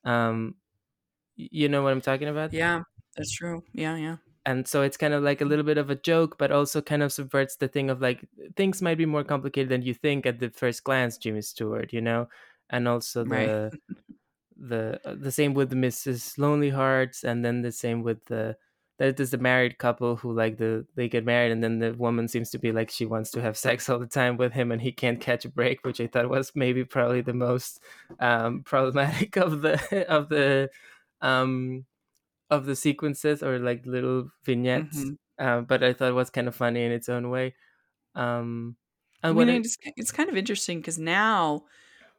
[0.04, 0.56] Um
[1.36, 2.82] you know what i'm talking about Yeah,
[3.16, 3.64] that's true.
[3.72, 4.16] Yeah, yeah.
[4.46, 7.02] and so it's kind of like a little bit of a joke but also kind
[7.02, 8.24] of subverts the thing of like
[8.56, 12.00] things might be more complicated than you think at the first glance jimmy stewart you
[12.00, 12.28] know
[12.70, 13.80] and also the Right.
[14.56, 18.56] the uh, the same with mrs lonely hearts and then the same with the
[18.98, 22.28] that is the married couple who like the they get married and then the woman
[22.28, 24.82] seems to be like she wants to have sex all the time with him and
[24.82, 27.82] he can't catch a break which i thought was maybe probably the most
[28.20, 30.70] um problematic of the of the
[31.20, 31.86] um
[32.50, 35.16] of the sequences or like little vignettes Mhm.
[35.38, 37.54] um, but i thought it was kind of funny in its own way
[38.14, 38.76] um
[39.22, 41.64] I and mean, what it, it's, it's kind of interesting because now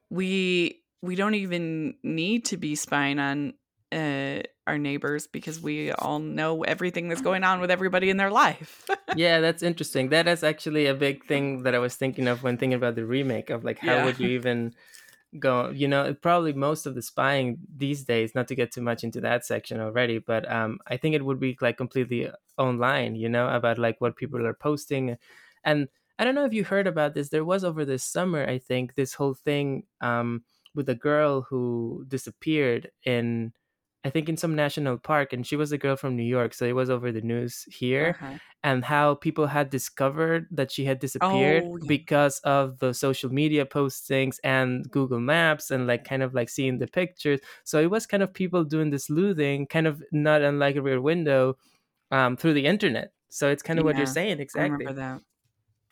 [0.10, 3.53] we we don't even need to be spying on
[3.91, 8.31] uh, our neighbors because we all know everything that's going on with everybody in their
[8.31, 8.86] life.
[9.12, 12.58] yeah that's interesting that is actually a big thing that i was thinking of when
[12.58, 14.03] thinking about the remake of like how Yeah.
[14.03, 14.73] would you even
[15.39, 19.04] go you know probably most of the spying these days not to get too much
[19.04, 23.28] into that section already but um i think it would be like completely online you
[23.30, 25.17] know about like what people are posting
[25.63, 25.88] and
[26.19, 28.95] i don't know if you heard about this there was over this summer i think
[28.95, 30.43] this whole thing um
[30.74, 33.52] with a girl who disappeared in
[34.06, 36.65] i think in some national park and she was a girl from new york so
[36.65, 38.38] it was over the news here Uh-huh.
[38.63, 41.98] and how people had discovered that she had disappeared Oh, yeah.
[41.98, 46.80] because of the social media postings and Google Maps and like kind of like seeing
[46.80, 47.39] the pictures.
[47.63, 51.00] So it was kind of people doing this sleuthing, kind of not unlike a rear
[51.00, 51.58] window
[52.12, 53.13] um, through the internet.
[53.30, 54.60] So it's kind of what you're Yeah, saying I exactly.
[54.62, 55.22] remember that.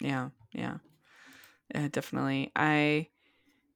[0.02, 0.80] Yeah, yeah,
[1.76, 2.52] uh, definitely.
[2.56, 3.10] I,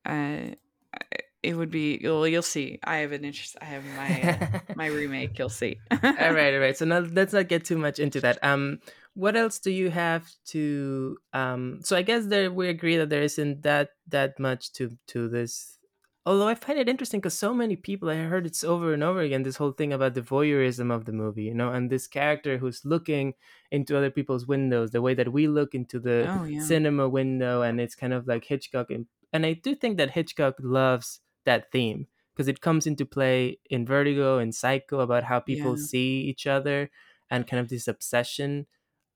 [0.05, 0.55] uh,
[0.93, 1.99] I- it would be.
[2.03, 2.79] Well, you'll see.
[2.83, 3.55] I have an interest.
[3.61, 5.37] I have my uh, my remake.
[5.37, 5.77] You'll see.
[5.91, 6.77] all right, all right.
[6.77, 8.43] So now let's not get too much into that.
[8.43, 8.79] Um,
[9.13, 11.17] what else do you have to?
[11.33, 15.27] Um, so I guess there we agree that there isn't that that much to to
[15.27, 15.77] this.
[16.25, 19.21] Although I find it interesting because so many people I heard it's over and over
[19.21, 19.43] again.
[19.43, 22.83] This whole thing about the voyeurism of the movie, you know, and this character who's
[22.83, 23.33] looking
[23.71, 26.61] into other people's windows, the way that we look into the oh yeah.
[26.61, 28.91] cinema window, and it's kind of like Hitchcock.
[28.91, 33.59] And, and I do think that Hitchcock loves that theme because it comes into play
[33.71, 35.87] in Vertigo and Psycho about how people Yeah.
[35.87, 36.91] see each other
[37.31, 38.67] and kind of this obsession.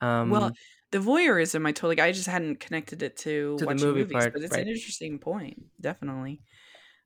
[0.01, 0.51] Um, well,
[0.91, 1.99] the voyeurism, I totally.
[2.01, 4.63] I just hadn't connected it to, To the watching movie movies, part, but it's right.
[4.63, 5.63] an interesting point.
[5.79, 6.41] Definitely,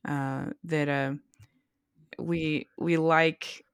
[0.08, 1.14] uh, that uh,
[2.20, 3.66] we we like.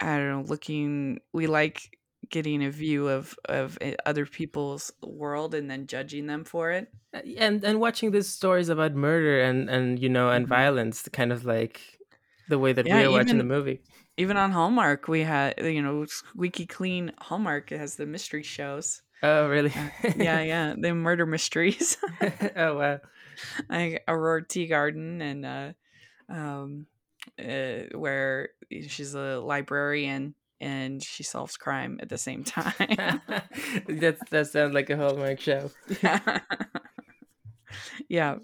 [0.00, 0.42] I don't know.
[0.42, 1.98] Looking, we like
[2.30, 6.92] getting a view of of uh, other people's world and then judging them for it.
[7.38, 10.50] and and watching these stories about murder and and you know and Mhm.
[10.50, 11.80] violence, kind of like
[12.48, 13.80] the way that Yeah, we are watching the movie.
[14.16, 19.02] Even on Hallmark, we had you know squeaky clean Hallmark has the mystery shows.
[19.22, 19.72] Oh, really?
[19.74, 21.96] Uh, yeah, yeah, the murder mysteries.
[22.56, 23.00] oh wow.
[23.70, 25.72] like Aurora Teagarden and uh,
[26.28, 26.86] um,
[27.38, 32.74] uh, where she's a librarian and she solves crime at the same time.
[33.88, 35.70] That's that sounds like a Hallmark show.
[36.02, 36.40] yeah.
[38.08, 38.36] yeah.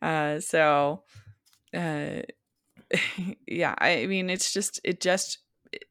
[0.00, 1.02] Uh, so,
[1.74, 2.22] uh,
[3.46, 5.38] yeah, I mean, it's just, it just,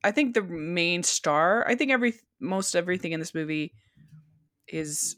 [0.04, 3.74] I think the main star, I think every, most everything in this movie
[4.68, 5.18] is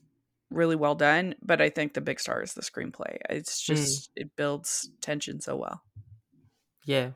[0.50, 3.18] really well done, but I think the big star is the screenplay.
[3.30, 5.84] It's just, it builds tension so well.
[6.86, 7.12] Yeah.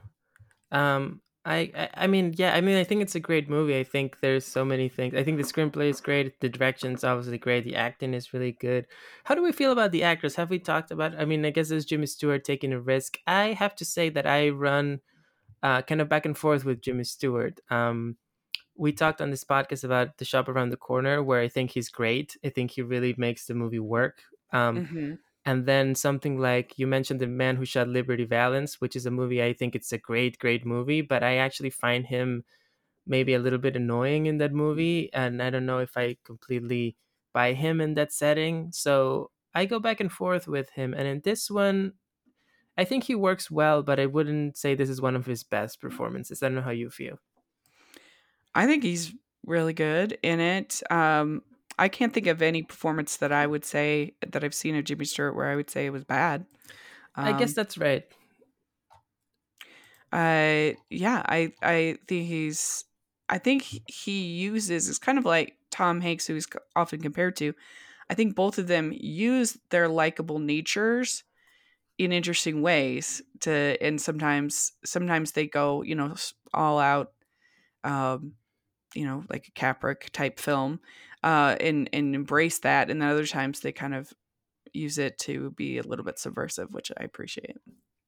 [0.71, 3.77] Um I, I mean yeah I mean I think it's a great movie.
[3.77, 5.13] I think there's so many things.
[5.13, 6.39] I think the screenplay is great.
[6.39, 7.65] The direction's obviously great.
[7.65, 8.87] The acting is really good.
[9.25, 10.35] How do we feel about the actors?
[10.35, 13.17] Have we talked about I mean I guess it's Jimmy Stewart taking a risk?
[13.27, 15.01] I have to say that I run
[15.63, 17.59] uh, kind of back and forth with Jimmy Stewart.
[17.69, 18.17] Um
[18.75, 21.89] we talked on this podcast about the shop around the corner where I think he's
[21.89, 22.37] great.
[22.45, 24.23] I think he really makes the movie work.
[24.53, 25.19] Um Mhm.
[25.45, 29.11] And then something like you mentioned the man who shot liberty valance which is a
[29.11, 32.43] movie i think it's a great great movie but i actually find him
[33.05, 36.97] maybe a little bit annoying in that movie, and I don't know if I completely
[37.33, 38.71] buy him in that setting.
[38.71, 41.93] So I go back and forth with him, and in this one,
[42.77, 45.81] I think he works well, but I wouldn't say this is one of his best
[45.81, 46.43] performances.
[46.43, 47.19] I don't know how you feel.
[48.55, 49.13] I think he's
[49.45, 50.81] really good in it.
[50.91, 51.43] Um,
[51.77, 55.05] I can't think of any performance that I would say that I've seen of Jimmy
[55.05, 56.45] Stewart where I would say it was bad.
[57.15, 58.05] Um, I guess um, that's right.
[60.11, 62.85] Uh, yeah, I I think he's.
[63.29, 67.53] I think he uses it's kind of like Tom Hanks, who he's often compared to.
[68.09, 71.23] I think both of them use their likable natures
[71.97, 76.15] in interesting ways to and sometimes sometimes they go you know
[76.53, 77.13] all out
[77.83, 78.35] um
[78.95, 80.79] you know like a capric type film
[81.23, 84.11] uh and and embrace that and then other times they kind of
[84.73, 87.57] use it to be a little bit subversive which i appreciate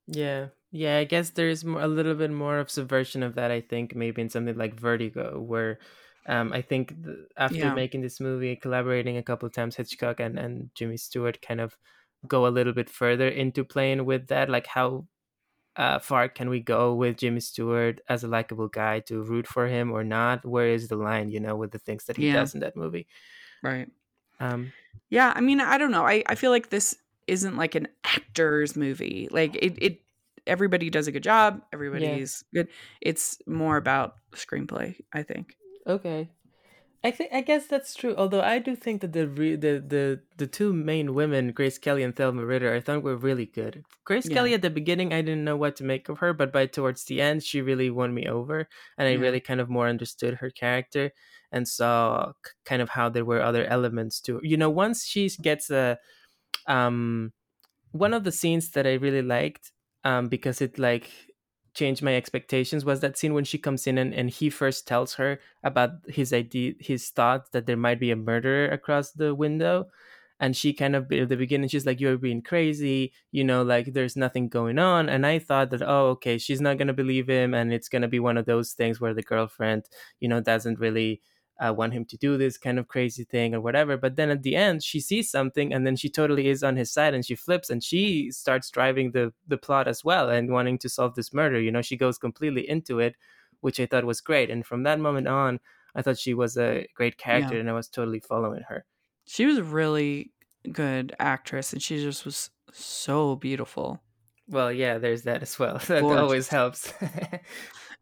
[0.07, 3.61] yeah yeah i guess there's more, a little bit more of subversion of that i
[3.61, 5.79] think maybe in something like vertigo where
[6.27, 6.91] um, I think
[7.37, 7.73] after yeah.
[7.73, 11.77] making this movie, collaborating a couple of times, Hitchcock and, and Jimmy Stewart kind of
[12.27, 15.05] go a little bit further into playing with that like how
[15.75, 19.67] uh, far can we go with Jimmy Stewart as a likable guy to root for
[19.67, 20.45] him or not?
[20.45, 22.33] Where is the line, you know, with the things that he yeah.
[22.33, 23.07] does in that movie?
[23.61, 23.89] Right.
[24.39, 24.71] Um,
[25.09, 26.05] yeah, I mean, I don't know.
[26.05, 26.95] I, I feel like this
[27.27, 29.27] isn't like an actor's movie.
[29.31, 30.01] Like it, it
[30.47, 31.61] everybody does a good job.
[31.73, 32.63] Everybody's yeah.
[32.63, 32.71] good.
[33.01, 35.55] It's more about screenplay, I think.
[35.87, 36.29] Okay.
[37.05, 38.15] I think I guess that's true.
[38.17, 42.01] Although I do think that the re- the the the two main women, Grace Kelly
[42.01, 43.85] and Thelma Ritter, I thought were really good.
[44.05, 44.33] Grace yeah.
[44.33, 47.03] Kelly at the beginning, I didn't know what to make of her, but by towards
[47.03, 49.19] the end, she really won me over, and I yeah.
[49.19, 51.11] really kind of more understood her character
[51.51, 52.33] and saw
[52.65, 54.39] kind of how there were other elements to.
[54.41, 55.99] You know, once she gets a,
[56.65, 57.33] um,
[57.91, 59.71] one of the scenes that I really liked,
[60.03, 61.11] um, because it like
[61.75, 65.15] changed my expectations was that scene when she comes in and, and he first tells
[65.15, 69.87] her about his idea his thought that there might be a murderer across the window.
[70.39, 73.93] And she kind of at the beginning she's like you're being crazy you know like
[73.93, 75.09] there's nothing going on.
[75.09, 78.01] And i thought that oh okay she's not going to believe him and it's going
[78.01, 79.85] to be one of those things where the girlfriend
[80.19, 81.21] you know doesn't really
[81.59, 83.97] uh, want him to do this kind of crazy thing or whatever.
[83.97, 86.91] But then at the end, she sees something and then she totally is on his
[86.91, 90.77] side and she flips and she starts driving the the plot as well and wanting
[90.79, 91.59] to solve this murder.
[91.59, 93.15] You know, she goes completely into it,
[93.61, 94.49] which I thought was great.
[94.49, 95.59] And from that moment on,
[95.95, 97.61] I thought she was a great character yeah.
[97.61, 98.85] and I was totally following her.
[99.25, 100.31] She was a really
[100.71, 104.01] good actress and she just was so beautiful.
[104.47, 105.79] Well, yeah, there's that as well.
[105.87, 106.21] That Gorgeous.
[106.21, 106.93] always helps.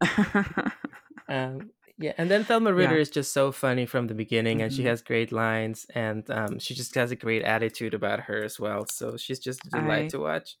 [1.28, 3.00] um, yeah, and then Thelma Ritter yeah.
[3.00, 4.64] is just so funny from the beginning, mm-hmm.
[4.64, 4.88] and she mm-hmm.
[4.88, 8.86] has great lines, and um, she just has a great attitude about her as well.
[8.86, 10.56] So she's just a delight I, to watch.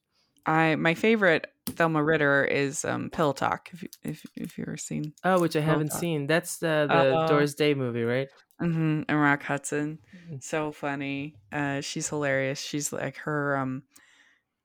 [0.46, 3.70] I my favorite Thelma Ritter is um, Pillow Talk.
[3.72, 6.00] If you, if if you ever seen oh, which I Pillow haven't Talk.
[6.00, 6.26] seen.
[6.26, 8.28] That's the the uh, Doris Day movie, right?
[8.62, 9.02] Mm-hmm.
[9.08, 10.36] And Rock Hudson, mm-hmm.
[10.40, 11.34] so funny.
[11.52, 12.60] Uh, she's hilarious.
[12.60, 13.82] She's like her um,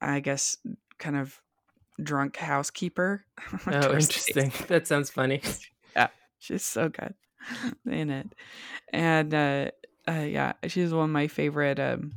[0.01, 0.57] I guess
[0.99, 1.41] kind of
[2.01, 3.25] drunk housekeeper.
[3.67, 4.51] oh, interesting.
[4.67, 5.41] That sounds funny.
[6.39, 7.13] She's so good
[7.85, 8.33] in it.
[8.91, 9.71] And uh,
[10.07, 12.13] uh, yeah, she's one of my favorite um,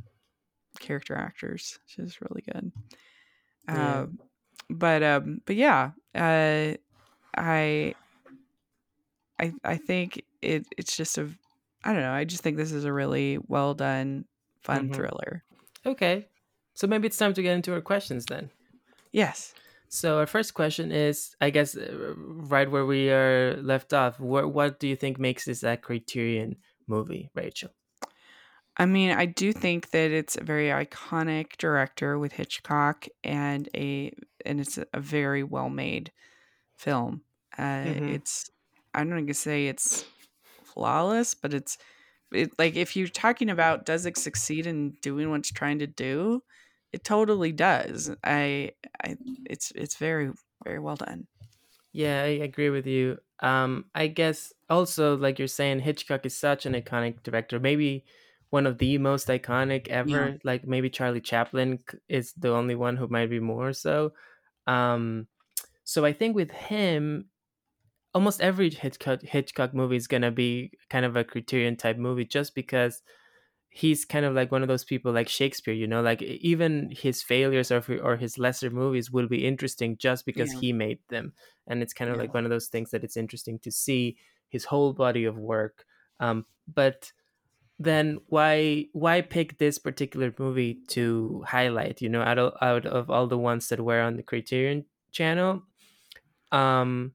[0.79, 1.79] character actors.
[1.85, 2.71] She's really good.
[3.67, 3.89] Yeah.
[3.89, 4.05] Uh,
[4.69, 6.73] but um, but yeah, uh,
[7.35, 7.95] I
[9.39, 11.29] I I think it it's just a
[11.83, 12.13] I don't know.
[12.13, 14.25] I just think this is a really well done,
[14.61, 14.93] fun mm-hmm.
[14.93, 15.43] thriller.
[15.85, 16.27] Okay,
[16.73, 18.49] so maybe it's time to get into our questions then.
[19.11, 19.53] Yes.
[19.93, 24.19] So our first question is, I guess, uh, right where we are left off.
[24.19, 26.55] What what do you think makes this a Criterion
[26.87, 27.69] movie, Rachel?
[28.75, 34.11] I mean, I do think that it's a very iconic director with Hitchcock, and a
[34.43, 36.11] and it's a very well made
[36.75, 37.21] film.
[37.55, 38.15] Uh, mm-hmm.
[38.15, 38.49] It's
[38.95, 40.05] I don't gonna say it's
[40.63, 41.77] flawless, but it's
[42.31, 45.87] it, like if you're talking about does it succeed in doing what it's trying to
[45.87, 46.41] do,
[46.93, 48.11] it totally does.
[48.23, 48.71] I,
[49.03, 50.31] I, it's it's very
[50.63, 51.27] very well done.
[51.91, 53.17] Yeah, I agree with you.
[53.41, 57.59] Um, I guess also like you're saying, Hitchcock is such an iconic director.
[57.59, 58.05] Maybe
[58.51, 60.09] one of the most iconic ever.
[60.09, 60.37] Yeah.
[60.43, 64.13] Like maybe Charlie Chaplin is the only one who might be more so.
[64.67, 65.27] Um,
[65.83, 67.25] so I think with him,
[68.13, 72.53] almost every Hitchcock Hitchcock movie is gonna be kind of a Criterion type movie, just
[72.55, 73.01] because
[73.75, 77.23] he's kind of like one of those people like Shakespeare, you know, like even his
[77.23, 80.59] failures or or his lesser movies will be interesting just because yeah.
[80.59, 81.33] he made them,
[81.67, 82.21] and it's kind of yeah.
[82.21, 84.17] like one of those things that it's interesting to see
[84.49, 85.85] his whole body of work.
[86.19, 87.11] Um, but
[87.79, 91.99] then why why pick this particular movie to highlight?
[91.99, 95.63] You know, out of out of all the ones that were on the Criterion channel,
[96.51, 97.13] um,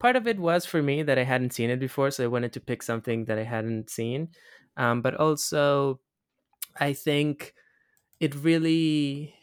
[0.00, 2.52] part of it was for me that I hadn't seen it before, so I wanted
[2.54, 4.30] to pick something that I hadn't seen.
[4.76, 6.00] Um, but also,
[6.78, 7.54] I think
[8.20, 9.34] it really,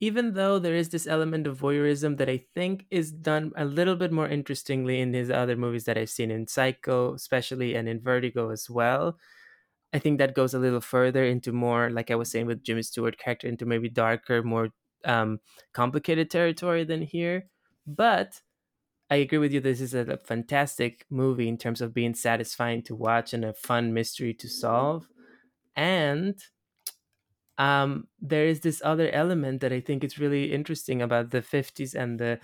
[0.00, 3.96] even though there is this element of voyeurism that I think is done a little
[3.96, 8.00] bit more interestingly in his other movies that I've seen in Psycho, especially, and in
[8.00, 9.18] Vertigo as well.
[9.92, 12.82] I think that goes a little further into more, like I was saying with Jimmy
[12.82, 14.70] Stewart character, into maybe darker, more
[15.04, 15.40] um,
[15.72, 17.48] complicated territory than here.
[17.86, 18.42] But
[19.10, 19.60] I agree with you.
[19.60, 23.94] This is a, fantastic movie in terms of being satisfying to watch and a fun
[23.94, 25.08] mystery to solve.
[25.74, 26.38] And
[27.56, 31.94] um, there is this other element that I think is really interesting about the 50s
[31.94, 32.38] and the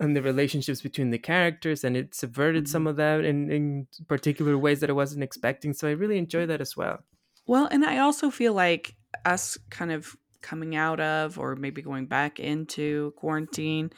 [0.00, 2.88] and the relationships between the characters and it subverted some mm-hmm.
[2.88, 5.72] of that in, in particular ways that I wasn't expecting.
[5.72, 7.04] So I really enjoy that as well.
[7.46, 12.06] Well, and I also feel like us kind of coming out of or maybe going
[12.06, 13.90] back into quarantine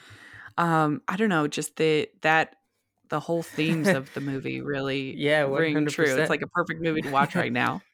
[0.58, 2.56] um i don't know just the that
[3.08, 6.04] the whole themes of the movie really yeah ring true.
[6.04, 7.82] It's like a perfect movie to watch right now.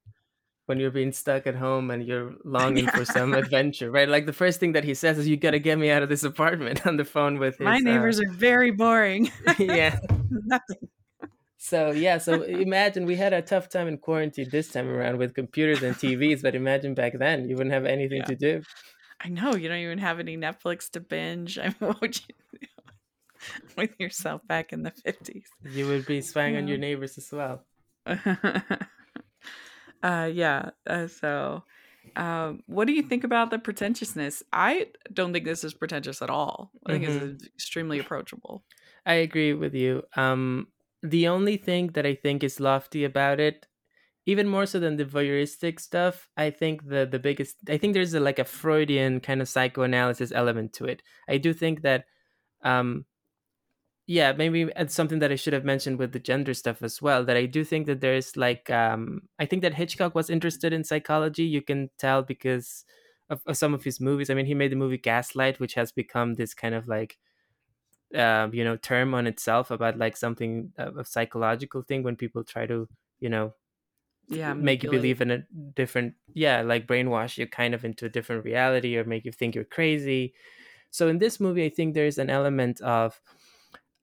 [0.66, 2.92] When you're being stuck at home and you're longing yeah.
[2.92, 4.08] for some adventure right?
[4.08, 6.22] Like the first thing that he says is you gotta get me out of this
[6.22, 8.22] apartment on the phone with his, my neighbors uh...
[8.22, 9.30] are very boring.
[9.58, 9.98] Yeah.
[10.30, 10.88] Nothing.
[11.58, 15.34] So yeah so imagine we had a tough time in quarantine this time around with
[15.34, 18.24] computers and tvs but imagine back then you wouldn't have anything yeah.
[18.24, 18.62] to do
[19.24, 21.58] I know you don't even have any Netflix to binge.
[21.62, 22.66] I mean, what would you do
[23.76, 25.46] with yourself back in the fifties?
[25.64, 26.60] You would be spying yeah.
[26.60, 27.64] on your neighbors as well.
[30.02, 30.70] uh, yeah.
[30.86, 31.62] Uh, so,
[32.16, 34.42] um, what do you think about the pretentiousness?
[34.52, 36.72] I don't think this is pretentious at all.
[36.86, 37.26] I think mm-hmm.
[37.30, 38.64] it's extremely approachable.
[39.06, 40.02] I agree with you.
[40.16, 40.68] Um,
[41.02, 43.66] the only thing that I think is lofty about it
[44.26, 48.14] even more so than the voyeuristic stuff i think the the biggest i think there's
[48.14, 51.02] a, like a freudian kind of psychoanalysis element to it.
[51.28, 52.06] I do think that
[52.62, 53.06] um
[54.06, 57.24] yeah maybe it's something that i should have mentioned with the gender stuff as well
[57.24, 60.82] that i do think that there's like um i think that hitchcock was interested in
[60.84, 62.84] psychology you can tell because
[63.30, 64.28] of, of some of his movies.
[64.30, 67.18] I mean he made the movie gaslight which has become this kind of like
[68.14, 72.44] uh, you know term on itself about like something uh, a psychological thing when people
[72.44, 72.88] try to
[73.20, 73.54] you know
[74.32, 75.42] yeah make you believe in a
[75.74, 79.54] different yeah like brainwash you kind of into a different reality or make you think
[79.54, 80.34] you're crazy.
[80.90, 83.20] So in this movie i think there's an element of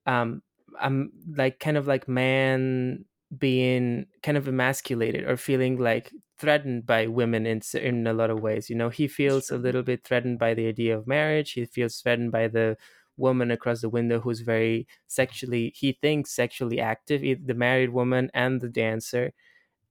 [0.05, 0.41] um
[0.79, 3.05] i'm like kind of like man
[3.37, 8.41] being kind of emasculated or feeling like threatened by women in in a lot of
[8.41, 8.89] ways you know?
[8.89, 11.51] He feels a little bit threatened by the idea of marriage.
[11.51, 12.77] He feels threatened by the
[13.17, 18.61] woman across the window who's very sexually he thinks sexually active the married woman and
[18.61, 19.33] the dancer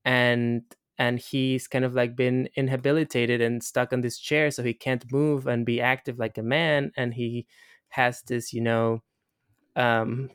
[0.04, 0.62] and
[0.98, 5.10] and he's kind of like been inhabilitated and stuck on this chair so he can't
[5.12, 7.46] move and be active like a man and he
[7.90, 9.02] has this you know
[9.76, 10.30] um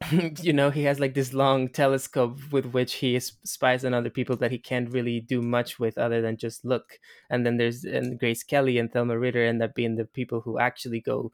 [0.40, 4.36] you know he has like this long telescope with which he spies on other people
[4.36, 6.98] that he can't really do much with other than just look.
[7.30, 10.58] And then there's and grace kelly and thelma ritter end up being the people who
[10.58, 11.32] actually go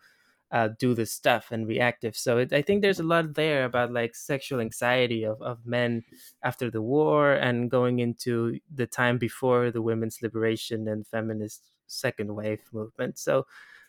[0.50, 2.16] uh, do this stuff and reactive.
[2.16, 6.02] So it, I think there's a lot there about like sexual anxiety of, of men
[6.42, 12.34] after the war and going into the time before the women's liberation and feminist second
[12.34, 13.18] wave movement.
[13.18, 13.46] So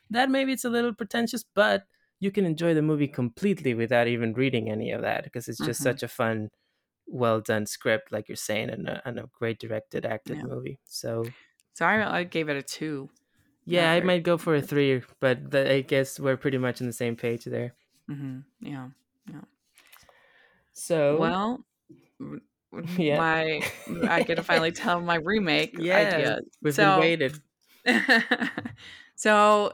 [0.09, 1.83] that maybe it's a little pretentious, but
[2.19, 5.79] you can enjoy the movie completely without even reading any of that because it's just
[5.79, 5.89] mm-hmm.
[5.89, 6.49] such a fun,
[7.07, 10.43] well done script, like you're saying, and a, and a great directed, acted yeah.
[10.43, 10.79] movie.
[10.85, 11.25] So,
[11.73, 13.09] so I, I gave it a two.
[13.69, 16.87] Yeah, I might go for a three, but the, I guess we're pretty much on
[16.87, 17.75] the same page there.
[18.09, 18.39] Mm-hmm.
[18.61, 18.87] Yeah,
[19.31, 19.41] yeah.
[20.73, 21.65] So well,
[22.97, 23.61] yeah, my
[24.09, 26.39] I get to finally tell my remake yeah, idea.
[26.61, 27.39] We've so, been waited.
[29.15, 29.73] so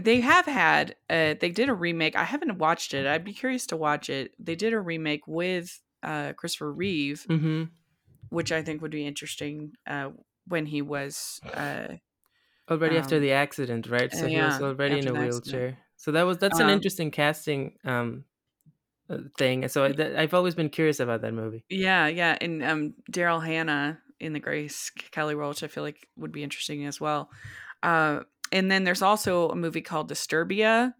[0.00, 2.14] they have had uh, they did a remake.
[2.14, 3.06] I haven't watched it.
[3.06, 4.34] I'd be curious to watch it.
[4.38, 7.64] They did a remake with uh, Christopher Reeve, mm-hmm.
[8.28, 10.10] which I think would be interesting uh,
[10.46, 11.94] when he was uh,
[12.70, 14.12] already um, after the accident, right?
[14.12, 15.78] So yeah, he was already in a wheelchair.
[15.96, 18.24] So that was that's um, an interesting casting um
[19.08, 19.68] uh, thing.
[19.68, 21.64] So I, have always been curious about that movie.
[21.68, 26.06] Yeah, yeah, and um Daryl Hannah in the Grace Kelly role, which I feel like
[26.16, 27.30] would be interesting as well.
[27.82, 28.20] Uh,
[28.52, 30.92] and then there's also a movie called Disturbia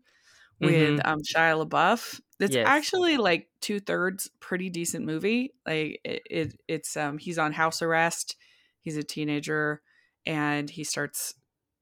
[0.60, 1.08] with mm-hmm.
[1.10, 2.20] um, Shia LaBeouf.
[2.38, 2.66] It's yes.
[2.66, 5.52] actually like two thirds pretty decent movie.
[5.66, 8.36] Like it, it, it's um he's on house arrest.
[8.80, 9.82] He's a teenager
[10.24, 11.34] and he starts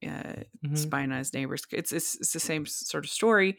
[0.05, 0.75] uh, mm-hmm.
[0.75, 1.67] spying on his neighbors.
[1.71, 3.59] It's, it's, it's the same sort of story,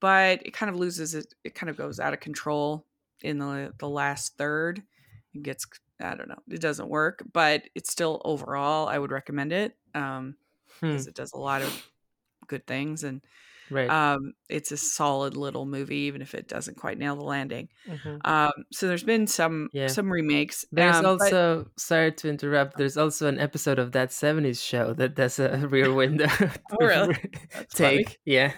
[0.00, 1.34] but it kind of loses it.
[1.44, 2.86] It kind of goes out of control
[3.22, 4.82] in the the last third.
[5.34, 5.66] It gets
[6.00, 6.42] I don't know.
[6.50, 10.36] It doesn't work, but it's still overall I would recommend it um,
[10.80, 11.08] because hmm.
[11.08, 11.90] it does a lot of
[12.46, 13.20] good things and
[13.70, 13.88] right.
[13.88, 17.68] Um, it's a solid little movie, even if it doesn't quite nail the landing.
[17.88, 18.20] Mhm.
[18.26, 19.86] Um, so there's been some Yeah.
[19.88, 20.64] some remakes.
[20.72, 22.76] There's um, but- also sorry to interrupt.
[22.76, 26.26] There's also an episode of that '70s show that does a Rear Window
[26.72, 27.14] Oh, really?
[27.50, 28.04] Funny.
[28.04, 28.18] take.
[28.24, 28.52] Yeah.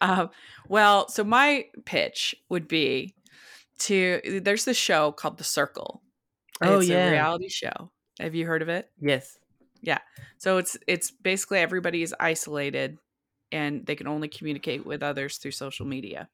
[0.00, 0.30] Um,
[0.68, 3.14] well, so my pitch would be
[3.80, 6.02] to there's this show called The Circle.
[6.62, 7.08] Oh, it's yeah.
[7.08, 7.90] a reality show.
[8.20, 8.90] Have you heard of it?
[9.00, 9.36] yes.
[9.80, 9.98] Yeah.
[10.38, 12.98] So it's it's basically everybody is isolated
[13.52, 16.30] and they can only communicate with others through social media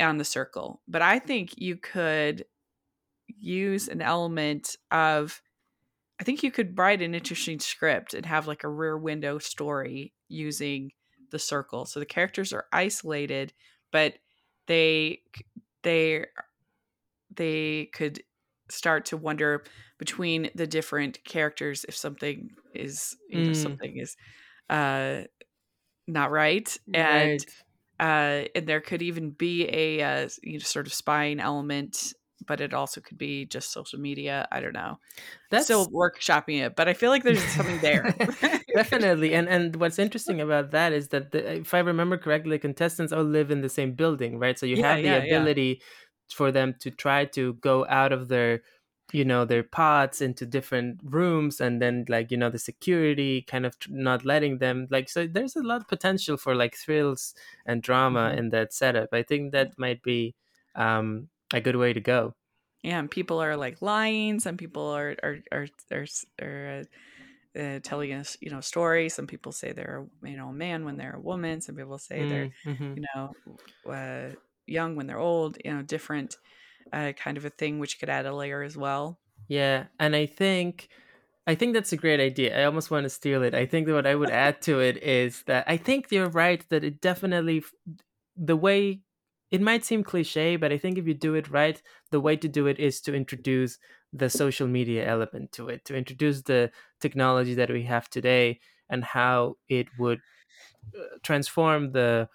[0.00, 0.82] on the circle.
[0.88, 2.46] But I think you could
[3.28, 5.42] use an element of
[6.20, 10.14] I think you could write an interesting script and have like a rear window story
[10.28, 10.92] using
[11.30, 11.86] the circle.
[11.86, 13.54] So the characters are isolated,
[13.92, 14.18] but
[14.68, 15.22] they
[15.82, 16.26] they
[17.30, 18.22] they could
[18.70, 19.64] start to wonder
[19.98, 23.52] between the different characters if something is you know Mm.
[23.52, 24.16] something is
[24.70, 25.24] uh
[26.06, 27.44] not right and Right.
[28.00, 32.12] uh and there could even be a uh you know sort of spying element
[32.46, 34.98] but it also could be just social media i don't know
[35.50, 38.16] That's still workshopping it but i feel like there's something there
[38.74, 42.58] definitely and and what's interesting about that is that the, if i remember correctly the
[42.58, 45.48] contestants all live in the same building right so you Yeah, have the yeah, yeah.
[45.48, 45.80] ability
[46.32, 48.62] for them to try to go out of their
[49.14, 53.66] you know their pods into different rooms and then like you know the security kind
[53.66, 57.34] of not letting them like so there's a lot of potential for like thrills
[57.66, 58.36] and drama Mhm.
[58.36, 59.10] in that setup.
[59.12, 60.34] I think that might be
[60.74, 62.34] um a good way to go.
[62.82, 64.40] Yeah and people are like lying.
[64.40, 66.06] Some people are are are are,
[66.40, 66.84] are
[67.56, 70.84] uh, uh, telling us you know stories some people say they're you know a man
[70.84, 71.60] when they're a woman.
[71.62, 72.96] Some people say they're Mm, mhm.
[72.96, 73.36] you know
[73.92, 74.36] uh,
[74.66, 76.36] young when they're old you know different
[76.92, 80.26] uh, kind of a thing which could add a layer as well Yeah, and I
[80.26, 80.88] think
[81.46, 82.58] I think that's a great idea.
[82.60, 83.54] I almost want to steal it.
[83.54, 86.66] I think that what I would add to it is that I think you're right
[86.70, 87.64] that it definitely
[88.36, 89.02] the way
[89.50, 92.48] it might seem cliche, but I think if you do it right, the way to
[92.48, 93.78] do it is to introduce
[94.12, 99.04] the social media element to it, to introduce the technology that we have today and
[99.04, 100.20] how it would
[100.98, 102.28] uh, transform the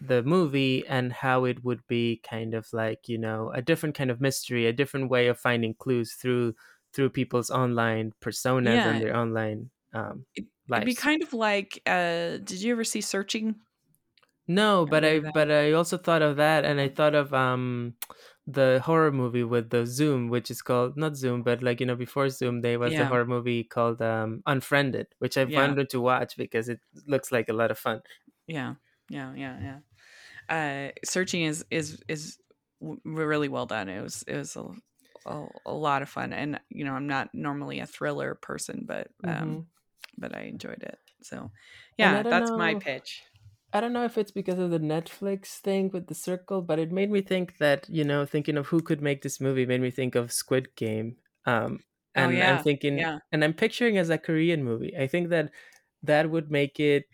[0.00, 4.10] the movie and how it would be kind of like you know a different kind
[4.10, 6.54] of mystery a different way of finding clues through
[6.92, 8.86] through people's online personas Yeah.
[8.86, 10.26] and their online um
[10.74, 13.60] It'd be kind of like uh did you ever see searching
[14.46, 17.94] no but i but i also thought of that and i thought of um
[18.46, 21.96] the horror movie with the zoom which is called not zoom but like you know
[21.96, 23.06] before zoom there was a Yeah.
[23.06, 25.56] horror movie called um unfriended which i Yeah.
[25.56, 28.02] wanted to watch because it looks like a lot of fun
[28.46, 28.74] yeah
[29.08, 29.80] yeah yeah
[30.48, 32.38] yeah uh searching is is is
[33.04, 34.64] really well done it was it was a,
[35.26, 39.08] a, a lot of fun and you know i'm not normally a thriller person but
[39.24, 39.66] um Mhm.
[40.18, 41.50] but i enjoyed it so
[41.98, 43.22] yeah that's my pitch
[43.72, 46.92] I don't know if it's because of the Netflix thing with the circle, but it
[46.92, 49.90] made me think that, you know, thinking of who could make this movie made me
[49.90, 51.16] think of Squid Game.
[51.44, 51.80] Um
[52.16, 53.18] Oh, and yeah, I'm thinking yeah.
[53.32, 54.96] and I'm picturing as a Korean movie.
[54.96, 55.50] I think that
[56.02, 57.04] that would make it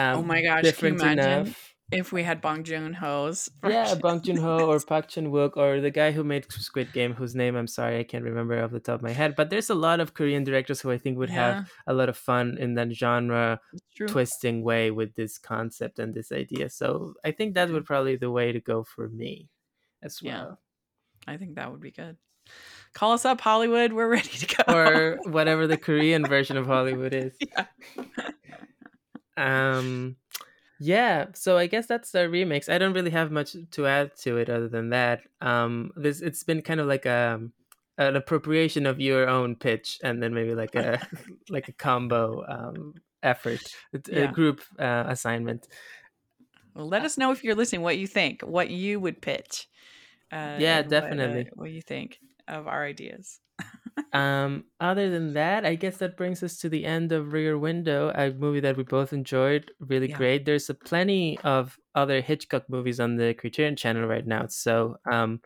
[0.00, 1.18] um Oh my gosh, can you imagine?
[1.46, 1.74] enough.
[1.92, 3.48] if we had Bong Joon Ho's?
[3.64, 7.34] Yeah, Bong Joon Ho or Park Chan-wook or the guy who made Squid Game whose
[7.34, 9.74] name I'm sorry I can't remember off the top of my head, but there's a
[9.74, 12.74] lot of Korean directors who I think would Yeah, have a lot of fun in
[12.74, 13.60] that genre
[14.08, 16.70] twisting way with this concept and this idea.
[16.70, 19.48] So I think that would probably the way to go for me
[20.02, 20.44] as Yeah.
[20.44, 20.58] well.
[21.28, 22.16] i think that would be good
[22.96, 27.12] call us up hollywood we're ready to go Or whatever the Korean version of Hollywood
[27.12, 27.34] is.
[27.44, 27.66] yeah.
[29.40, 30.16] Um
[30.78, 32.68] yeah, so I guess that's the remix.
[32.72, 35.22] I don't really have much to add to it other than that.
[35.40, 37.40] Um this it's been kind of like a
[37.98, 41.00] an appropriation of your own pitch and then maybe like a
[41.50, 43.60] like a combo um effort,
[43.92, 45.68] It's a group uh, assignment.
[46.74, 49.68] Well, let us know if you're listening what you think, what you would pitch.
[50.32, 51.42] Uh, Yeah, and what, definitely.
[51.50, 53.40] uh, what you think of our ideas.
[54.12, 58.10] Um, other than that, I guess that brings us to the end of Rear Window,
[58.14, 59.70] a movie that we both enjoyed.
[59.78, 60.20] Really Yeah.
[60.20, 60.44] great.
[60.46, 64.46] There's a plenty of other Hitchcock movies on the Criterion channel right now.
[64.48, 65.40] So, um,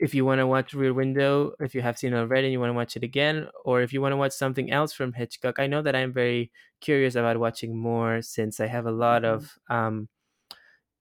[0.00, 2.60] if you want to watch Rear Window, if you have seen it already and you
[2.60, 5.58] want to watch it again, or if you want to watch something else from Hitchcock,
[5.58, 9.24] I know that I'm very curious about watching more since I have a lot Mhm.
[9.24, 10.08] of um,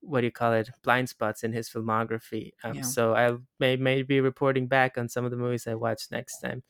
[0.02, 2.54] what do you call it, blind spots in his filmography.
[2.64, 2.84] Um, Yeah.
[2.84, 6.40] So I may may be reporting back on some of the movies I watch next
[6.40, 6.64] time.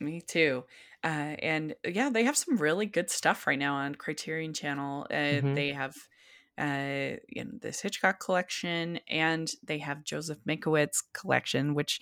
[0.00, 0.64] Me too.
[1.04, 5.06] Uh, and yeah, they have some really good stuff right now on Criterion Channel.
[5.10, 5.54] Uh, Mhm.
[5.54, 5.94] They have
[6.58, 12.00] uh, you know, this Hitchcock collection, and they have Joseph Mankiewicz collection, which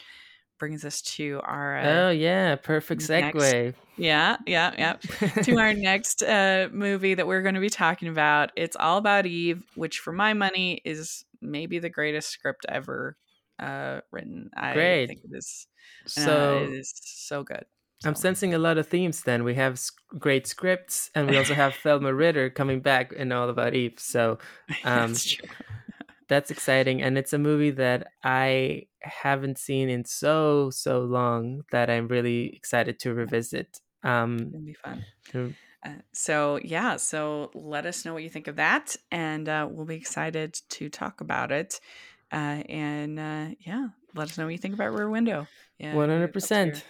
[0.60, 3.74] brings us to our uh, Oh yeah, perfect next- segue.
[3.96, 4.92] yeah yeah yeah
[5.42, 8.52] to our next uh, movie that we're going to be talking about.
[8.54, 13.16] It's All About Eve, which for my money is maybe the greatest script ever
[13.58, 14.50] uh, written.
[14.56, 15.06] I Great.
[15.08, 15.66] think it is.
[16.06, 17.64] uh, so it is so good.
[18.04, 19.22] I'm sensing a lot of themes.
[19.24, 19.78] Then we have
[20.18, 23.94] great scripts, and we also have Thelma Ritter coming back in All About Eve.
[23.98, 24.38] So
[24.84, 25.14] um,
[26.30, 31.90] that's exciting, and it's a movie that I haven't seen in so so long that
[31.90, 33.80] I'm really excited to revisit.
[34.02, 35.04] Um, It'll be fun.
[35.32, 39.66] to- Uh, so yeah, so let us know what you think of that, and uh,
[39.70, 41.80] we'll be excited to talk about it.
[42.32, 45.46] Uh, and uh, yeah, let us know what you think about Rear Window.
[45.78, 46.84] Yeah, hundred would love to percent.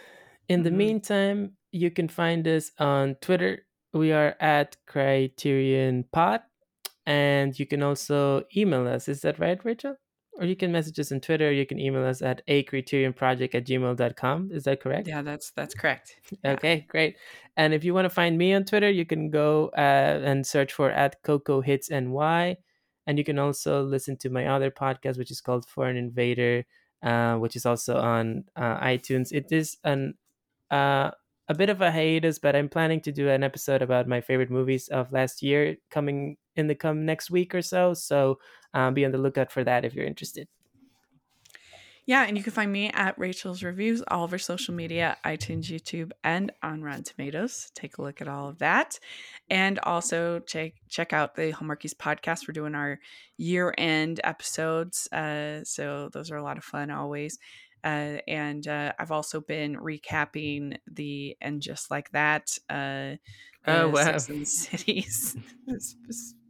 [0.49, 0.77] In the Mhm.
[0.85, 1.39] meantime,
[1.71, 3.65] you can find us on Twitter.
[3.93, 6.41] We are at Criterion Pod,
[7.11, 9.09] and you can also email us.
[9.09, 9.97] Is that right, Rachel?
[10.39, 11.51] Or you can message us on Twitter.
[11.51, 14.51] You can email us at a criterionproject at gmail.com.
[14.53, 15.09] Is that correct?
[15.09, 16.15] Yeah, that's that's correct.
[16.45, 16.53] yeah.
[16.53, 17.17] Okay, great.
[17.57, 20.73] And if you want to find me on Twitter, you can go uh, and search
[20.73, 22.57] for at Coco Hits NY.
[23.09, 26.65] And you can also listen to my other podcast, which is called Foreign Invader,
[27.03, 29.33] uh, which is also on uh, iTunes.
[29.33, 30.15] It is an
[30.71, 31.11] uh,
[31.51, 34.53] a bit of a hiatus, but I'm planning to do an episode about my favorite
[34.53, 37.93] movies of last year coming in the come next week or so.
[37.93, 38.39] So
[38.73, 40.47] um, be on the lookout for that if you're interested.
[42.07, 45.65] Yeah, and you can find me at Rachel's Reviews, all of our social media, iTunes,
[45.65, 47.71] YouTube, and on Rotten Tomatoes.
[47.75, 49.01] Take a look at all of that.
[49.49, 52.47] And also check check out the Hallmarkies podcast.
[52.47, 53.01] We're doing our
[53.39, 55.09] year end episodes.
[55.13, 57.39] Uh, so those are a lot of fun always.
[57.85, 62.57] Uh, and uh, I've also been recapping the and just like that.
[62.69, 63.17] Uh,
[63.67, 64.05] Oh, wow.
[64.05, 65.37] Sex and Cities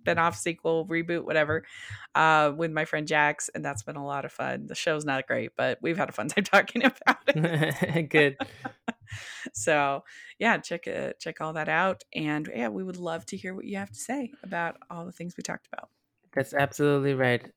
[0.00, 1.64] spin-off sequel reboot whatever
[2.14, 5.26] uh with my friend jax and that's been a lot of fun the show's not
[5.26, 8.36] great but we've had a fun time talking about it Good.
[9.52, 10.04] so
[10.38, 13.64] yeah check uh, check all that out and yeah we would love to hear what
[13.64, 15.88] you have to say about all the things we talked about
[16.34, 17.50] That's absolutely right.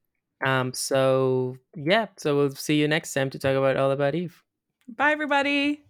[0.46, 4.44] Um, so yeah, so we'll see you next time to talk about All About Eve.
[4.88, 5.86] bye everybody